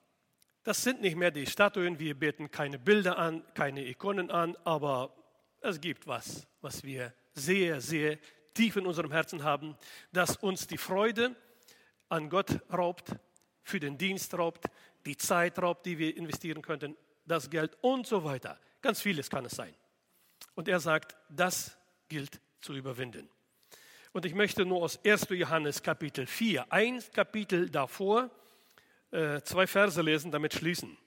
Das 0.63 0.83
sind 0.83 0.99
nicht 0.99 1.15
mehr 1.15 1.29
die 1.29 1.45
Statuen, 1.45 1.99
wir 1.99 2.17
beten 2.17 2.49
keine 2.49 2.79
Bilder 2.79 3.19
an, 3.19 3.45
keine 3.53 3.85
Ikonen 3.85 4.31
an, 4.31 4.57
aber 4.63 5.15
es 5.61 5.79
gibt 5.79 6.07
was, 6.07 6.47
was 6.59 6.83
wir 6.83 7.13
sehr, 7.35 7.79
sehr 7.79 8.17
tief 8.55 8.77
in 8.77 8.87
unserem 8.87 9.11
Herzen 9.11 9.43
haben, 9.43 9.77
das 10.11 10.37
uns 10.37 10.65
die 10.65 10.79
Freude 10.79 11.35
an 12.09 12.31
Gott 12.31 12.59
raubt, 12.73 13.15
für 13.61 13.79
den 13.79 13.95
Dienst 13.95 14.35
raubt, 14.35 14.65
die 15.05 15.15
Zeit 15.15 15.59
raubt, 15.59 15.85
die 15.85 15.99
wir 15.99 16.17
investieren 16.17 16.63
könnten, 16.63 16.97
das 17.27 17.47
Geld 17.47 17.77
und 17.81 18.07
so 18.07 18.23
weiter. 18.23 18.59
Ganz 18.81 19.01
vieles 19.01 19.29
kann 19.29 19.45
es 19.45 19.51
sein. 19.51 19.75
Und 20.55 20.67
er 20.67 20.79
sagt, 20.79 21.15
das 21.29 21.77
gilt 22.09 22.41
zu 22.59 22.73
überwinden. 22.73 23.29
Und 24.17 24.25
ich 24.25 24.33
möchte 24.33 24.65
nur 24.65 24.81
aus 24.81 24.99
1. 25.05 25.27
Johannes 25.29 25.83
Kapitel 25.83 26.25
4, 26.25 26.73
ein 26.73 27.03
Kapitel 27.13 27.69
davor, 27.69 28.31
äh, 29.11 29.41
zwei 29.43 29.67
Verse 29.67 30.01
lesen, 30.01 30.31
damit 30.31 30.55
schließen. 30.55 30.97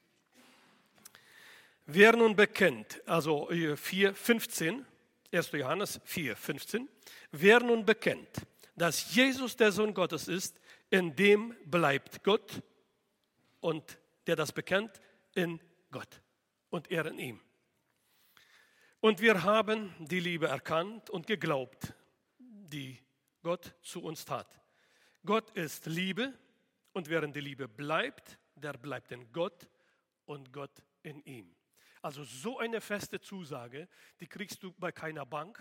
Wer 1.86 2.14
nun 2.14 2.36
bekennt, 2.36 3.02
also 3.06 3.48
4, 3.50 4.14
15, 4.14 4.86
1. 5.32 5.50
Johannes 5.50 6.00
4, 6.04 6.36
15, 6.36 6.88
wer 7.32 7.58
nun 7.58 7.84
bekennt, 7.84 8.46
dass 8.76 9.12
Jesus 9.12 9.56
der 9.56 9.72
Sohn 9.72 9.92
Gottes 9.92 10.28
ist, 10.28 10.60
in 10.88 11.16
dem 11.16 11.56
bleibt 11.64 12.22
Gott 12.22 12.62
und 13.58 13.98
der 14.28 14.36
das 14.36 14.52
bekennt, 14.52 15.00
in 15.34 15.58
Gott 15.90 16.22
und 16.68 16.92
er 16.92 17.06
in 17.06 17.18
ihm. 17.18 17.40
Und 19.00 19.20
wir 19.20 19.42
haben 19.42 19.96
die 19.98 20.20
Liebe 20.20 20.46
erkannt 20.46 21.10
und 21.10 21.26
geglaubt, 21.26 21.92
die 22.70 22.98
Gott 23.42 23.74
zu 23.82 24.02
uns 24.02 24.24
tat. 24.24 24.60
Gott 25.24 25.50
ist 25.50 25.86
Liebe 25.86 26.32
und 26.92 27.08
während 27.08 27.36
die 27.36 27.40
Liebe 27.40 27.68
bleibt, 27.68 28.38
der 28.54 28.74
bleibt 28.74 29.12
in 29.12 29.30
Gott 29.32 29.68
und 30.24 30.52
Gott 30.52 30.82
in 31.02 31.22
ihm. 31.24 31.54
Also 32.02 32.24
so 32.24 32.58
eine 32.58 32.80
feste 32.80 33.20
Zusage, 33.20 33.88
die 34.20 34.26
kriegst 34.26 34.62
du 34.62 34.72
bei 34.72 34.92
keiner 34.92 35.26
Bank, 35.26 35.60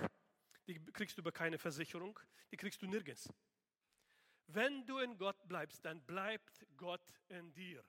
die 0.68 0.80
kriegst 0.94 1.18
du 1.18 1.24
bei 1.24 1.32
keiner 1.32 1.60
Versicherung, 1.60 2.18
die 2.52 2.58
kriegst 2.58 2.82
du 2.82 2.88
nirgends. 2.88 3.30
Wenn 4.48 4.86
du 4.86 5.00
in 5.00 5.18
Gott 5.18 5.48
bleibst, 5.48 5.84
dann 5.86 6.02
bleibt 6.06 6.66
Gott 6.78 7.06
in 7.28 7.54
dir. 7.54 7.84